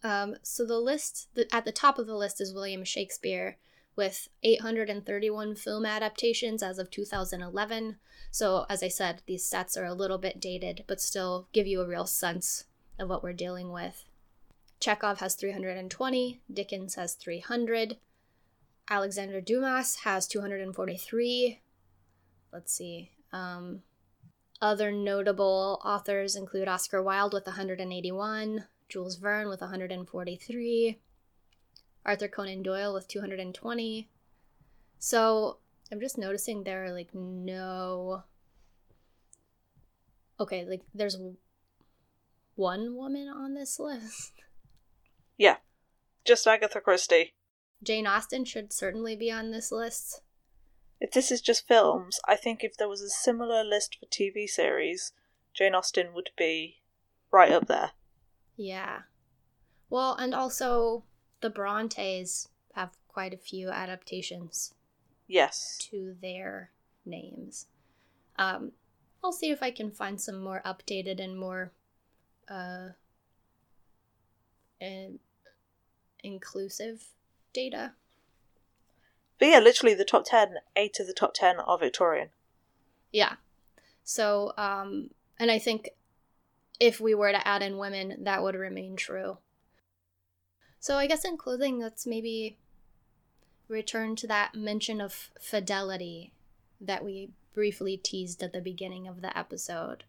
Um, 0.04 0.36
so 0.42 0.66
the 0.66 0.80
list 0.80 1.30
the, 1.36 1.48
at 1.56 1.64
the 1.64 1.72
top 1.72 1.98
of 1.98 2.08
the 2.08 2.16
list 2.16 2.42
is 2.42 2.54
William 2.54 2.84
Shakespeare 2.84 3.58
with 3.96 4.30
831 4.44 5.56
film 5.56 5.86
adaptations 5.86 6.64
as 6.64 6.80
of 6.80 6.90
2011. 6.90 7.98
So, 8.32 8.66
as 8.70 8.82
I 8.82 8.88
said, 8.88 9.22
these 9.26 9.50
stats 9.50 9.78
are 9.78 9.86
a 9.86 9.94
little 9.94 10.18
bit 10.18 10.40
dated, 10.40 10.84
but 10.88 11.02
still 11.02 11.48
give 11.52 11.68
you 11.68 11.82
a 11.82 11.88
real 11.88 12.06
sense 12.06 12.66
of 12.98 13.10
what 13.10 13.24
we're 13.24 13.34
dealing 13.34 13.72
with. 13.72 14.06
Chekhov 14.80 15.20
has 15.20 15.36
320, 15.36 16.42
Dickens 16.52 16.96
has 16.96 17.14
300, 17.14 17.98
Alexander 18.90 19.40
Dumas 19.40 19.98
has 20.04 20.28
243. 20.28 21.62
Let's 22.52 22.74
see. 22.74 23.12
Um, 23.32 23.84
Other 24.62 24.92
notable 24.92 25.82
authors 25.86 26.36
include 26.36 26.68
Oscar 26.68 27.02
Wilde 27.02 27.34
with 27.34 27.46
181, 27.46 28.66
Jules 28.90 29.16
Verne 29.16 29.48
with 29.48 29.62
143, 29.62 31.00
Arthur 32.06 32.28
Conan 32.28 32.64
Doyle 32.64 32.94
with 32.94 33.08
220. 33.08 34.10
So 35.00 35.58
I'm 35.92 36.00
just 36.00 36.18
noticing 36.18 36.64
there 36.64 36.86
are 36.86 36.94
like 36.94 37.14
no. 37.14 38.24
Okay, 40.40 40.66
like 40.66 40.82
there's 40.94 41.18
one 42.56 42.96
woman 42.96 43.28
on 43.28 43.54
this 43.54 43.80
list. 43.80 44.34
Yeah, 45.38 45.58
just 46.26 46.48
Agatha 46.48 46.82
Christie. 46.82 47.34
Jane 47.84 48.06
Austen 48.06 48.46
should 48.46 48.72
certainly 48.72 49.16
be 49.16 49.32
on 49.32 49.52
this 49.52 49.72
list. 49.72 50.22
If 51.00 51.12
this 51.12 51.32
is 51.32 51.42
just 51.42 51.68
films, 51.68 52.20
I 52.28 52.36
think 52.36 52.64
if 52.64 52.78
there 52.78 52.88
was 52.88 53.02
a 53.02 53.10
similar 53.10 53.64
list 53.64 53.98
for 54.00 54.06
TV 54.06 54.48
series, 54.48 55.14
Jane 55.54 55.74
Austen 55.74 56.14
would 56.14 56.30
be 56.38 56.82
right 57.32 57.52
up 57.52 57.68
there. 57.68 57.92
Yeah. 58.56 59.00
Well, 59.90 60.14
and 60.14 60.36
also 60.36 61.04
the 61.42 61.50
Brontes 61.50 62.48
have 62.74 62.92
quite 63.08 63.34
a 63.34 63.38
few 63.38 63.70
adaptations. 63.70 64.74
Yes. 65.28 65.78
To 65.90 66.16
their 66.22 66.72
names. 67.06 67.68
Um, 68.38 68.72
I'll 69.24 69.32
see 69.32 69.52
if 69.52 69.62
I 69.62 69.72
can 69.72 69.92
find 69.92 70.20
some 70.20 70.42
more 70.42 70.62
updated 70.66 71.20
and 71.20 71.38
more 71.38 71.72
uh, 72.50 72.90
in- 74.80 75.20
inclusive 76.24 77.06
data. 77.54 77.94
But 79.40 79.50
yeah, 79.50 79.60
literally 79.60 79.96
the 79.96 80.06
top 80.06 80.26
10, 80.26 80.56
eight 80.76 81.00
of 81.00 81.08
the 81.08 81.14
top 81.14 81.34
10 81.34 81.60
are 81.60 81.78
Victorian. 81.78 82.30
Yeah. 83.12 83.36
So, 84.04 84.54
um, 84.58 85.10
and 85.40 85.50
I 85.50 85.60
think 85.60 85.90
if 86.80 87.00
we 87.00 87.14
were 87.14 87.32
to 87.32 87.48
add 87.48 87.62
in 87.62 87.78
women, 87.78 88.24
that 88.24 88.44
would 88.44 88.56
remain 88.56 88.96
true. 88.96 89.38
So 90.82 90.98
I 90.98 91.06
guess 91.06 91.24
in 91.24 91.38
closing, 91.38 91.80
let's 91.80 92.08
maybe 92.08 92.58
return 93.67 94.15
to 94.15 94.28
that 94.28 94.56
mention 94.56 95.00
of 95.00 95.30
fidelity 95.39 96.34
that 96.82 97.06
we 97.06 97.30
briefly 97.54 97.98
teased 97.98 98.41
at 98.41 98.52
the 98.52 98.62
beginning 98.62 99.08
of 99.08 99.22
the 99.22 99.38
episode. 99.38 100.06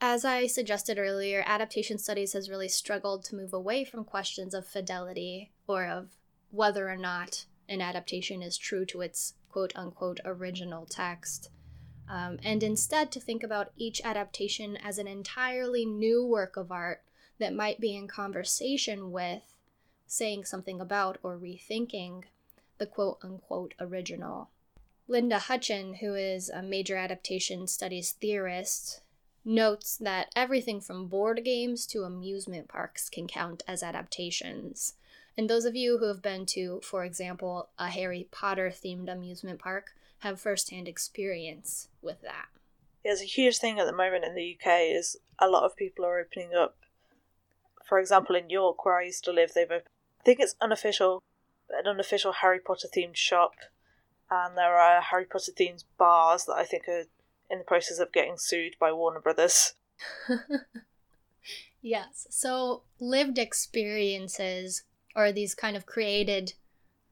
As 0.00 0.24
I 0.24 0.46
suggested 0.46 0.98
earlier, 0.98 1.44
adaptation 1.46 1.98
studies 1.98 2.32
has 2.32 2.48
really 2.48 2.68
struggled 2.68 3.22
to 3.24 3.36
move 3.36 3.52
away 3.52 3.84
from 3.84 4.02
questions 4.02 4.54
of 4.54 4.66
fidelity 4.66 5.52
or 5.66 5.84
of 5.84 6.16
whether 6.50 6.88
or 6.88 6.96
not 6.96 7.44
an 7.68 7.82
adaptation 7.82 8.40
is 8.40 8.56
true 8.56 8.86
to 8.86 9.02
its 9.02 9.34
quote 9.50 9.74
unquote 9.76 10.20
original 10.24 10.86
text, 10.86 11.50
um, 12.08 12.38
and 12.42 12.62
instead 12.62 13.12
to 13.12 13.20
think 13.20 13.42
about 13.42 13.72
each 13.76 14.00
adaptation 14.02 14.78
as 14.78 14.96
an 14.96 15.06
entirely 15.06 15.84
new 15.84 16.24
work 16.24 16.56
of 16.56 16.72
art 16.72 17.02
that 17.38 17.54
might 17.54 17.78
be 17.78 17.94
in 17.94 18.08
conversation 18.08 19.12
with 19.12 19.52
saying 20.12 20.44
something 20.44 20.78
about 20.78 21.16
or 21.22 21.38
rethinking 21.38 22.22
the 22.76 22.84
quote 22.84 23.18
unquote 23.22 23.72
original. 23.80 24.50
Linda 25.08 25.38
Hutcheon, 25.38 26.00
who 26.00 26.14
is 26.14 26.50
a 26.50 26.62
major 26.62 26.96
adaptation 26.96 27.66
studies 27.66 28.10
theorist, 28.12 29.00
notes 29.42 29.96
that 29.96 30.30
everything 30.36 30.82
from 30.82 31.08
board 31.08 31.42
games 31.44 31.86
to 31.86 32.02
amusement 32.02 32.68
parks 32.68 33.08
can 33.08 33.26
count 33.26 33.62
as 33.66 33.82
adaptations. 33.82 34.94
And 35.38 35.48
those 35.48 35.64
of 35.64 35.74
you 35.74 35.96
who 35.96 36.08
have 36.08 36.20
been 36.20 36.44
to, 36.46 36.82
for 36.84 37.04
example, 37.04 37.70
a 37.78 37.88
Harry 37.88 38.28
Potter 38.30 38.68
themed 38.68 39.10
amusement 39.10 39.60
park 39.60 39.94
have 40.18 40.38
firsthand 40.38 40.88
experience 40.88 41.88
with 42.02 42.20
that. 42.20 42.48
There's 43.02 43.22
a 43.22 43.24
huge 43.24 43.56
thing 43.56 43.80
at 43.80 43.86
the 43.86 43.96
moment 43.96 44.26
in 44.26 44.34
the 44.34 44.58
UK 44.60 44.94
is 44.94 45.16
a 45.38 45.48
lot 45.48 45.64
of 45.64 45.74
people 45.74 46.04
are 46.04 46.20
opening 46.20 46.50
up. 46.54 46.76
For 47.88 47.98
example, 47.98 48.36
in 48.36 48.50
York, 48.50 48.84
where 48.84 48.98
I 48.98 49.04
used 49.04 49.24
to 49.24 49.32
live, 49.32 49.52
they've 49.54 49.70
I 50.22 50.24
think 50.24 50.40
it's 50.40 50.54
unofficial, 50.60 51.22
an 51.70 51.88
unofficial 51.88 52.32
Harry 52.32 52.60
Potter 52.60 52.86
themed 52.86 53.16
shop, 53.16 53.54
and 54.30 54.56
there 54.56 54.76
are 54.76 55.00
Harry 55.00 55.24
Potter 55.24 55.50
themed 55.52 55.84
bars 55.98 56.44
that 56.44 56.54
I 56.54 56.64
think 56.64 56.88
are 56.88 57.04
in 57.50 57.58
the 57.58 57.64
process 57.64 57.98
of 57.98 58.12
getting 58.12 58.38
sued 58.38 58.76
by 58.78 58.92
Warner 58.92 59.18
Brothers. 59.18 59.74
yes, 61.82 62.28
so 62.30 62.82
lived 63.00 63.36
experiences 63.36 64.84
or 65.16 65.32
these 65.32 65.56
kind 65.56 65.76
of 65.76 65.86
created, 65.86 66.54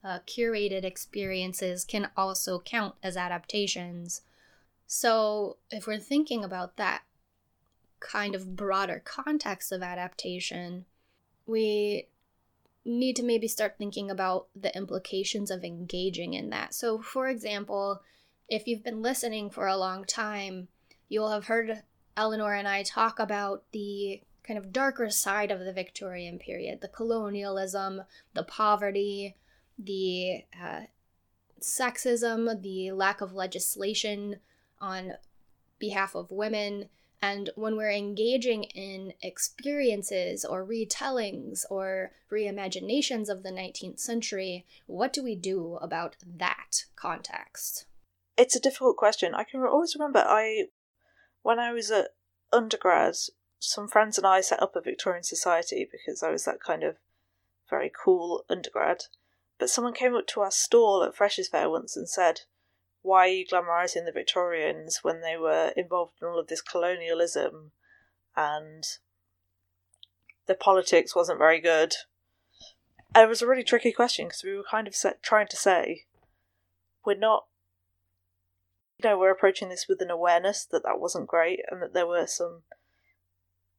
uh, 0.05 0.21
curated 0.27 0.85
experiences 0.85 1.85
can 1.85 2.11
also 2.17 2.61
count 2.61 2.95
as 3.03 3.17
adaptations. 3.17 4.23
So 4.87 5.57
if 5.71 5.87
we're 5.87 5.99
thinking 5.99 6.45
about 6.45 6.77
that 6.77 7.03
kind 7.99 8.37
of 8.37 8.57
broader 8.57 9.03
context 9.05 9.73
of 9.73 9.83
adaptation, 9.83 10.87
we 11.45 12.07
need 12.85 13.17
to 13.17 13.23
maybe 13.23 13.49
start 13.49 13.77
thinking 13.77 14.11
about 14.11 14.49
the 14.55 14.75
implications 14.77 15.51
of 15.51 15.65
engaging 15.65 16.35
in 16.35 16.51
that. 16.51 16.75
So, 16.75 17.01
for 17.01 17.29
example, 17.29 18.03
if 18.49 18.67
you've 18.67 18.85
been 18.85 19.03
listening 19.03 19.51
for 19.51 19.67
a 19.67 19.77
long 19.77 20.05
time, 20.05 20.69
you'll 21.09 21.31
have 21.31 21.47
heard 21.47 21.83
Eleanor 22.17 22.55
and 22.55 22.67
I 22.67 22.83
talk 22.83 23.19
about 23.19 23.65
the 23.73 24.23
kind 24.43 24.59
of 24.59 24.73
darker 24.73 25.11
side 25.11 25.51
of 25.51 25.61
the 25.61 25.73
Victorian 25.73 26.39
period 26.39 26.81
the 26.81 26.89
colonialism, 26.89 28.03
the 28.35 28.43
poverty, 28.43 29.37
the 29.79 30.45
uh, 30.61 30.81
sexism, 31.61 32.63
the 32.63 32.93
lack 32.93 33.21
of 33.21 33.33
legislation 33.33 34.37
on 34.81 35.13
behalf 35.79 36.15
of 36.15 36.31
women 36.31 36.89
and 37.23 37.51
when 37.55 37.77
we're 37.77 37.91
engaging 37.91 38.65
in 38.65 39.13
experiences 39.23 40.45
or 40.45 40.67
retellings 40.67 41.65
or 41.71 42.13
reimaginations 42.33 43.29
of 43.29 43.43
the 43.43 43.51
19th 43.51 44.01
century, 44.01 44.65
what 44.87 45.13
do 45.13 45.23
we 45.23 45.37
do 45.37 45.79
about 45.83 46.17
that 46.25 46.85
context? 46.97 47.85
It's 48.39 48.57
a 48.57 48.61
difficult 48.61 48.97
question. 48.97 49.35
I 49.35 49.45
can 49.45 49.61
always 49.61 49.95
remember 49.95 50.25
I 50.27 50.69
when 51.43 51.59
I 51.59 51.73
was 51.73 51.91
at 51.91 52.09
undergrad, 52.53 53.15
some 53.59 53.87
friends 53.87 54.17
and 54.17 54.27
I 54.27 54.41
set 54.41 54.63
up 54.63 54.75
a 54.75 54.81
Victorian 54.81 55.25
society 55.25 55.87
because 55.91 56.23
I 56.23 56.31
was 56.31 56.45
that 56.47 56.61
kind 56.61 56.83
of 56.83 56.97
very 57.69 57.93
cool 58.03 58.45
undergrad. 58.49 59.05
But 59.59 59.69
someone 59.69 59.93
came 59.93 60.15
up 60.15 60.27
to 60.29 60.41
our 60.41 60.51
stall 60.51 61.05
at 61.05 61.15
Freshers 61.15 61.49
Fair 61.49 61.69
once 61.69 61.97
and 61.97 62.09
said, 62.09 62.43
why 63.03 63.27
are 63.27 63.29
you 63.29 63.47
glamorizing 63.47 64.05
the 64.05 64.13
Victorians 64.13 65.01
when 65.03 65.21
they 65.23 65.37
were 65.37 65.73
involved 65.77 66.15
in 66.21 66.29
all 66.29 66.39
of 66.39 66.49
this 66.49 66.61
colonialism? 66.61 67.73
And 68.37 68.85
the 70.47 70.55
politics 70.55 71.17
wasn't 71.17 71.39
very 71.39 71.61
good? 71.61 71.95
And 73.15 73.25
it 73.25 73.29
was 73.29 73.43
a 73.43 73.47
really 73.47 73.65
tricky 73.65 73.93
question 73.93 74.27
because 74.27 74.45
we 74.45 74.55
were 74.55 74.65
kind 74.71 74.87
of 74.87 74.95
set, 74.95 75.23
trying 75.23 75.49
to 75.49 75.57
say 75.57 76.05
we're 77.05 77.17
not, 77.17 77.47
you 79.03 79.09
know, 79.09 79.19
we're 79.19 79.33
approaching 79.33 79.69
this 79.69 79.87
with 79.89 80.01
an 80.03 80.11
awareness 80.11 80.65
that 80.67 80.83
that 80.85 81.01
wasn't 81.01 81.27
great 81.27 81.61
and 81.71 81.83
that 81.83 81.95
there 81.95 82.07
were 82.07 82.27
some 82.27 82.63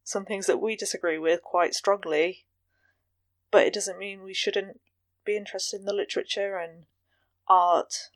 some 0.04 0.26
things 0.26 0.48
that 0.48 0.60
we 0.60 0.76
disagree 0.76 1.20
with 1.20 1.44
quite 1.44 1.76
strongly, 1.76 2.46
but 3.52 3.66
it 3.66 3.74
doesn't 3.74 4.00
mean 4.00 4.24
we 4.24 4.34
shouldn't 4.34 4.82
be 5.24 5.38
interested 5.38 5.80
in 5.80 5.86
the 5.86 5.94
literature 5.94 6.58
and 6.58 6.86
art 7.48 8.10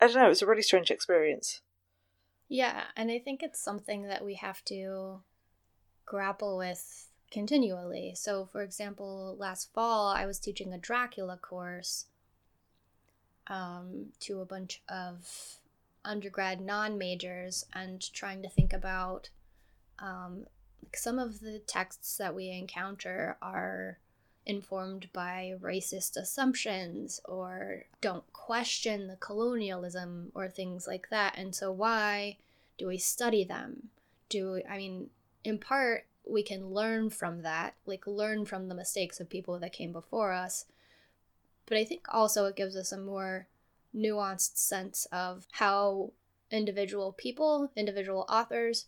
I 0.00 0.06
don't 0.06 0.16
know, 0.16 0.26
it 0.26 0.30
was 0.30 0.42
a 0.42 0.46
really 0.46 0.62
strange 0.62 0.90
experience. 0.90 1.60
Yeah, 2.48 2.84
and 2.96 3.10
I 3.10 3.18
think 3.18 3.42
it's 3.42 3.60
something 3.60 4.02
that 4.02 4.24
we 4.24 4.34
have 4.34 4.64
to 4.66 5.22
grapple 6.04 6.56
with 6.56 7.08
continually. 7.30 8.12
So, 8.14 8.46
for 8.46 8.62
example, 8.62 9.36
last 9.38 9.72
fall 9.72 10.08
I 10.08 10.26
was 10.26 10.38
teaching 10.38 10.72
a 10.72 10.78
Dracula 10.78 11.36
course 11.36 12.06
um, 13.48 14.06
to 14.20 14.40
a 14.40 14.46
bunch 14.46 14.82
of 14.88 15.58
undergrad 16.04 16.60
non 16.60 16.96
majors 16.98 17.66
and 17.72 18.00
trying 18.12 18.42
to 18.42 18.48
think 18.48 18.72
about 18.72 19.30
um, 19.98 20.46
some 20.94 21.18
of 21.18 21.40
the 21.40 21.58
texts 21.66 22.16
that 22.16 22.34
we 22.34 22.50
encounter 22.50 23.36
are 23.42 23.98
informed 24.46 25.12
by 25.12 25.54
racist 25.60 26.16
assumptions 26.16 27.20
or 27.24 27.84
don't 28.00 28.32
question 28.32 29.08
the 29.08 29.16
colonialism 29.16 30.30
or 30.34 30.48
things 30.48 30.86
like 30.86 31.08
that. 31.10 31.36
And 31.36 31.54
so, 31.54 31.72
why 31.72 32.38
do 32.78 32.86
we 32.86 32.98
study 32.98 33.44
them? 33.44 33.88
Do 34.28 34.62
I 34.68 34.76
mean, 34.76 35.10
in 35.44 35.58
part, 35.58 36.06
we 36.28 36.42
can 36.42 36.70
learn 36.70 37.10
from 37.10 37.42
that, 37.42 37.74
like 37.86 38.06
learn 38.06 38.44
from 38.44 38.68
the 38.68 38.74
mistakes 38.74 39.20
of 39.20 39.28
people 39.28 39.58
that 39.58 39.72
came 39.72 39.92
before 39.92 40.32
us. 40.32 40.66
But 41.66 41.78
I 41.78 41.84
think 41.84 42.06
also 42.08 42.46
it 42.46 42.56
gives 42.56 42.76
us 42.76 42.92
a 42.92 42.98
more 42.98 43.48
nuanced 43.94 44.56
sense 44.56 45.06
of 45.10 45.46
how 45.52 46.12
individual 46.50 47.12
people, 47.12 47.70
individual 47.76 48.26
authors, 48.28 48.86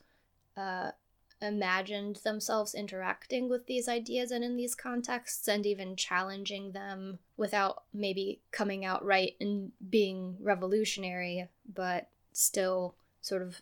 uh, 0.57 0.93
imagined 1.41 2.17
themselves 2.17 2.75
interacting 2.75 3.49
with 3.49 3.67
these 3.67 3.89
ideas 3.89 4.31
and 4.31 4.43
in 4.43 4.57
these 4.57 4.75
contexts 4.75 5.47
and 5.47 5.65
even 5.65 5.97
challenging 5.97 6.73
them 6.73 7.19
without 7.37 7.85
maybe 7.93 8.41
coming 8.51 8.85
out 8.85 9.05
right 9.05 9.35
and 9.41 9.73
being 9.89 10.37
revolutionary, 10.41 11.49
but 11.73 12.09
still 12.33 12.95
sort 13.21 13.43
of 13.43 13.61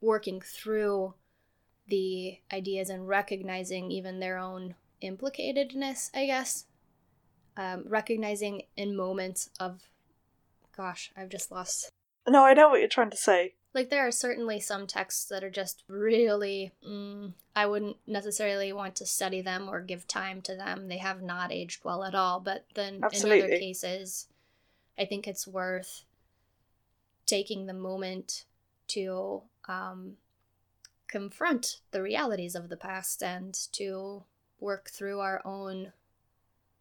working 0.00 0.40
through 0.40 1.14
the 1.88 2.38
ideas 2.52 2.88
and 2.88 3.08
recognizing 3.08 3.90
even 3.90 4.20
their 4.20 4.38
own 4.38 4.74
implicatedness, 5.02 6.10
I 6.14 6.26
guess. 6.26 6.66
Um, 7.56 7.84
recognizing 7.86 8.62
in 8.76 8.96
moments 8.96 9.50
of, 9.60 9.82
gosh, 10.74 11.12
I've 11.16 11.28
just 11.28 11.50
lost. 11.50 11.90
No, 12.26 12.44
I 12.44 12.54
know 12.54 12.70
what 12.70 12.80
you're 12.80 12.88
trying 12.88 13.10
to 13.10 13.16
say. 13.16 13.54
Like, 13.74 13.88
there 13.88 14.06
are 14.06 14.12
certainly 14.12 14.60
some 14.60 14.86
texts 14.86 15.24
that 15.26 15.42
are 15.42 15.50
just 15.50 15.82
really, 15.88 16.72
mm, 16.86 17.32
I 17.56 17.66
wouldn't 17.66 17.96
necessarily 18.06 18.72
want 18.72 18.96
to 18.96 19.06
study 19.06 19.40
them 19.40 19.68
or 19.68 19.80
give 19.80 20.06
time 20.06 20.42
to 20.42 20.54
them. 20.54 20.88
They 20.88 20.98
have 20.98 21.22
not 21.22 21.50
aged 21.50 21.84
well 21.84 22.04
at 22.04 22.14
all. 22.14 22.38
But 22.38 22.66
then 22.74 23.00
Absolutely. 23.02 23.38
in 23.38 23.44
other 23.44 23.58
cases, 23.58 24.28
I 24.98 25.06
think 25.06 25.26
it's 25.26 25.46
worth 25.46 26.04
taking 27.24 27.66
the 27.66 27.72
moment 27.72 28.44
to 28.88 29.42
um, 29.66 30.16
confront 31.08 31.80
the 31.92 32.02
realities 32.02 32.54
of 32.54 32.68
the 32.68 32.76
past 32.76 33.22
and 33.22 33.54
to 33.72 34.22
work 34.60 34.90
through 34.90 35.20
our 35.20 35.40
own 35.44 35.92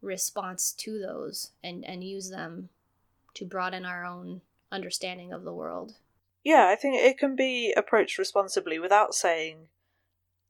response 0.02 0.72
to 0.74 1.00
those 1.00 1.52
and, 1.64 1.86
and 1.86 2.04
use 2.04 2.30
them 2.30 2.70
to 3.34 3.46
broaden 3.46 3.86
our 3.86 4.06
own 4.06 4.42
understanding 4.72 5.32
of 5.32 5.44
the 5.44 5.54
world. 5.54 5.96
Yeah, 6.44 6.68
I 6.68 6.76
think 6.76 6.96
it 6.96 7.18
can 7.18 7.36
be 7.36 7.74
approached 7.76 8.18
responsibly 8.18 8.80
without 8.80 9.14
saying 9.14 9.68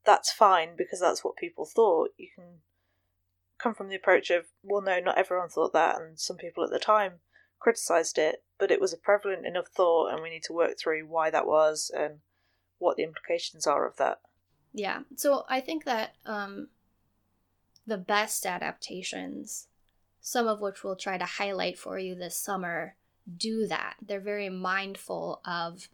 that's 0.04 0.32
fine 0.32 0.70
because 0.76 1.00
that's 1.00 1.22
what 1.22 1.36
people 1.36 1.66
thought. 1.66 2.10
You 2.16 2.28
can 2.34 2.44
come 3.58 3.74
from 3.74 3.88
the 3.88 3.96
approach 3.96 4.30
of, 4.30 4.46
well, 4.62 4.82
no, 4.82 4.98
not 5.00 5.18
everyone 5.18 5.48
thought 5.48 5.72
that, 5.72 6.00
and 6.00 6.18
some 6.18 6.36
people 6.36 6.64
at 6.64 6.70
the 6.70 6.78
time 6.78 7.20
criticised 7.60 8.18
it, 8.18 8.42
but 8.58 8.70
it 8.70 8.80
was 8.80 8.92
a 8.92 8.96
prevalent 8.96 9.46
enough 9.46 9.68
thought, 9.68 10.12
and 10.12 10.22
we 10.22 10.30
need 10.30 10.42
to 10.44 10.52
work 10.52 10.78
through 10.78 11.06
why 11.06 11.30
that 11.30 11.46
was 11.46 11.90
and 11.94 12.18
what 12.78 12.96
the 12.96 13.04
implications 13.04 13.66
are 13.66 13.86
of 13.86 13.96
that. 13.96 14.18
Yeah. 14.72 15.00
So 15.16 15.44
I 15.48 15.60
think 15.60 15.84
that 15.84 16.14
um, 16.24 16.68
the 17.86 17.98
best 17.98 18.46
adaptations, 18.46 19.68
some 20.20 20.48
of 20.48 20.60
which 20.60 20.82
we'll 20.82 20.96
try 20.96 21.18
to 21.18 21.24
highlight 21.24 21.78
for 21.78 21.98
you 21.98 22.14
this 22.14 22.36
summer, 22.36 22.96
do 23.36 23.66
that. 23.66 23.96
They're 24.00 24.20
very 24.20 24.48
mindful 24.48 25.40
of 25.44 25.88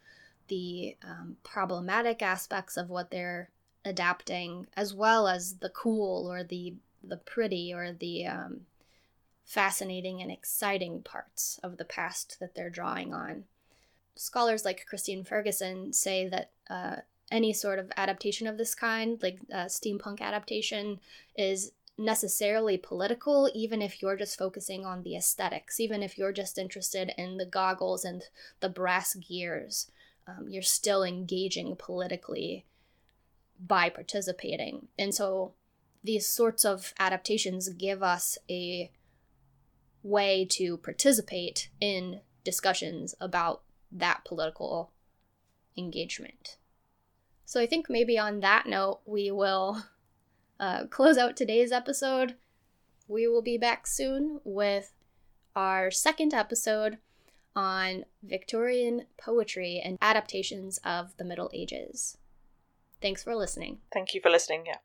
the 0.48 0.96
um, 1.02 1.36
problematic 1.42 2.22
aspects 2.22 2.76
of 2.76 2.88
what 2.88 3.10
they're 3.10 3.50
adapting, 3.84 4.66
as 4.76 4.94
well 4.94 5.28
as 5.28 5.56
the 5.56 5.70
cool 5.70 6.30
or 6.30 6.42
the 6.42 6.74
the 7.02 7.16
pretty 7.16 7.72
or 7.72 7.92
the 7.92 8.26
um, 8.26 8.62
fascinating 9.44 10.20
and 10.20 10.30
exciting 10.30 11.02
parts 11.02 11.60
of 11.62 11.76
the 11.76 11.84
past 11.84 12.38
that 12.40 12.54
they're 12.54 12.70
drawing 12.70 13.14
on. 13.14 13.44
Scholars 14.14 14.64
like 14.64 14.84
Christine 14.86 15.24
Ferguson 15.24 15.92
say 15.92 16.28
that 16.28 16.50
uh, 16.68 16.96
any 17.30 17.52
sort 17.52 17.78
of 17.78 17.92
adaptation 17.96 18.46
of 18.46 18.58
this 18.58 18.74
kind, 18.74 19.22
like 19.22 19.38
uh, 19.52 19.66
steampunk 19.66 20.20
adaptation, 20.20 20.98
is 21.36 21.72
necessarily 21.98 22.78
political, 22.78 23.50
even 23.52 23.82
if 23.82 24.00
you're 24.00 24.16
just 24.16 24.38
focusing 24.38 24.86
on 24.86 25.02
the 25.02 25.16
aesthetics, 25.16 25.80
even 25.80 26.02
if 26.02 26.16
you're 26.16 26.32
just 26.32 26.56
interested 26.56 27.12
in 27.18 27.36
the 27.36 27.44
goggles 27.44 28.04
and 28.04 28.22
the 28.60 28.68
brass 28.68 29.14
gears. 29.16 29.90
Um, 30.26 30.46
you're 30.48 30.62
still 30.62 31.02
engaging 31.02 31.74
politically 31.76 32.66
by 33.58 33.88
participating. 33.88 34.88
And 34.98 35.14
so 35.14 35.54
these 36.04 36.26
sorts 36.26 36.64
of 36.64 36.94
adaptations 36.98 37.68
give 37.70 38.02
us 38.02 38.38
a 38.48 38.92
way 40.02 40.46
to 40.50 40.76
participate 40.76 41.70
in 41.80 42.20
discussions 42.44 43.14
about 43.20 43.62
that 43.90 44.24
political 44.24 44.92
engagement. 45.76 46.56
So 47.44 47.60
I 47.60 47.66
think 47.66 47.88
maybe 47.88 48.18
on 48.18 48.40
that 48.40 48.66
note, 48.66 49.00
we 49.06 49.30
will 49.30 49.82
uh, 50.60 50.86
close 50.86 51.16
out 51.16 51.36
today's 51.36 51.72
episode. 51.72 52.34
We 53.06 53.26
will 53.26 53.42
be 53.42 53.58
back 53.58 53.86
soon 53.86 54.40
with 54.44 54.92
our 55.56 55.90
second 55.90 56.34
episode 56.34 56.98
on 57.56 58.04
Victorian 58.22 59.06
poetry 59.16 59.80
and 59.84 59.98
adaptations 60.00 60.78
of 60.84 61.16
the 61.16 61.24
Middle 61.24 61.50
Ages. 61.52 62.18
Thanks 63.00 63.22
for 63.22 63.34
listening. 63.34 63.78
Thank 63.92 64.14
you 64.14 64.20
for 64.20 64.30
listening. 64.30 64.64
Yeah. 64.66 64.76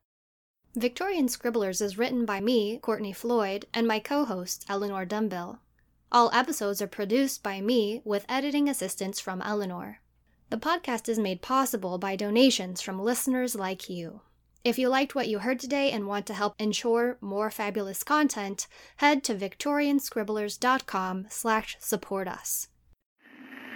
Victorian 0.76 1.28
Scribblers 1.28 1.80
is 1.80 1.98
written 1.98 2.24
by 2.24 2.40
me, 2.40 2.78
Courtney 2.78 3.12
Floyd, 3.12 3.66
and 3.72 3.86
my 3.86 4.00
co 4.00 4.24
host, 4.24 4.64
Eleanor 4.68 5.06
Dumbill. 5.06 5.58
All 6.10 6.30
episodes 6.32 6.82
are 6.82 6.88
produced 6.88 7.42
by 7.42 7.60
me 7.60 8.02
with 8.04 8.26
editing 8.28 8.68
assistance 8.68 9.20
from 9.20 9.42
Eleanor. 9.42 10.00
The 10.50 10.56
podcast 10.56 11.08
is 11.08 11.18
made 11.18 11.42
possible 11.42 11.98
by 11.98 12.16
donations 12.16 12.80
from 12.80 13.00
listeners 13.00 13.54
like 13.54 13.88
you. 13.88 14.20
If 14.64 14.78
you 14.78 14.88
liked 14.88 15.14
what 15.14 15.28
you 15.28 15.40
heard 15.40 15.60
today 15.60 15.90
and 15.90 16.06
want 16.06 16.24
to 16.24 16.32
help 16.32 16.54
ensure 16.58 17.18
more 17.20 17.50
fabulous 17.50 18.02
content, 18.02 18.66
head 18.96 19.22
to 19.24 19.34
victorianscribblers.com 19.34 21.26
slash 21.28 21.76
support 21.80 22.26
us. 22.26 22.68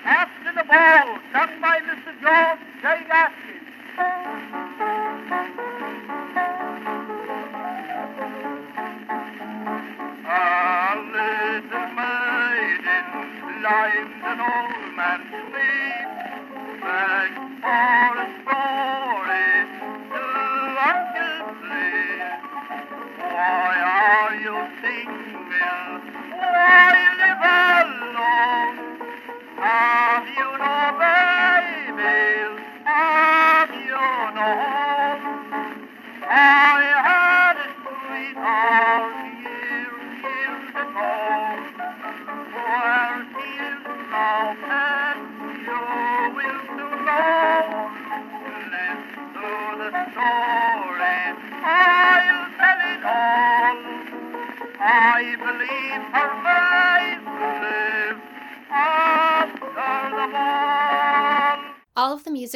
After 0.03 0.51
the 0.55 0.65
ball, 0.65 1.19
sung 1.31 1.61
by 1.61 1.81
Mr. 1.81 2.19
George 2.23 2.61
J. 2.81 3.05
Gaskins. 3.07 3.69
A 10.25 10.97
little 11.13 11.89
maiden 11.99 13.05
climbed 13.61 14.25
an 14.25 14.41
old 14.41 14.97
man's 14.97 15.29
sleeve, 15.53 16.13
begged 16.81 17.37
for 17.61 18.18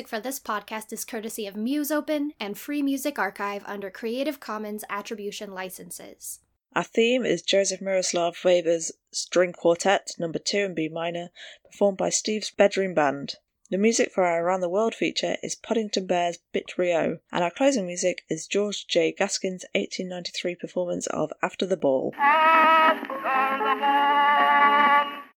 music 0.02 0.16
for 0.16 0.20
this 0.20 0.40
podcast 0.40 0.92
is 0.92 1.04
courtesy 1.04 1.46
of 1.46 1.54
Musopen 1.54 2.30
and 2.40 2.58
Free 2.58 2.82
Music 2.82 3.20
Archive 3.20 3.62
under 3.66 3.88
Creative 3.88 4.40
Commons 4.40 4.82
Attribution 4.90 5.52
Licenses. 5.52 6.40
Our 6.74 6.82
theme 6.82 7.24
is 7.24 7.40
Joseph 7.40 7.80
Miroslav 7.80 8.36
Weber's 8.44 8.90
String 9.12 9.52
Quartet, 9.52 10.10
number 10.18 10.40
2 10.40 10.56
in 10.58 10.74
B 10.74 10.88
minor, 10.88 11.30
performed 11.64 11.98
by 11.98 12.08
Steve's 12.08 12.50
Bedroom 12.50 12.94
Band. 12.94 13.36
The 13.70 13.78
music 13.78 14.10
for 14.10 14.24
our 14.24 14.44
Around 14.44 14.62
the 14.62 14.68
World 14.68 14.96
feature 14.96 15.36
is 15.40 15.54
Podington 15.54 16.06
Bear's 16.06 16.40
Bit 16.52 16.76
Rio, 16.76 17.20
and 17.30 17.44
our 17.44 17.52
closing 17.52 17.86
music 17.86 18.24
is 18.28 18.48
George 18.48 18.88
J. 18.88 19.12
Gaskins' 19.12 19.64
1893 19.76 20.56
performance 20.56 21.06
of 21.06 21.32
After 21.44 21.64
the 21.64 21.76
Ball. 21.76 22.12
After 22.18 23.06
the 23.06 23.80
ball. 23.80 25.11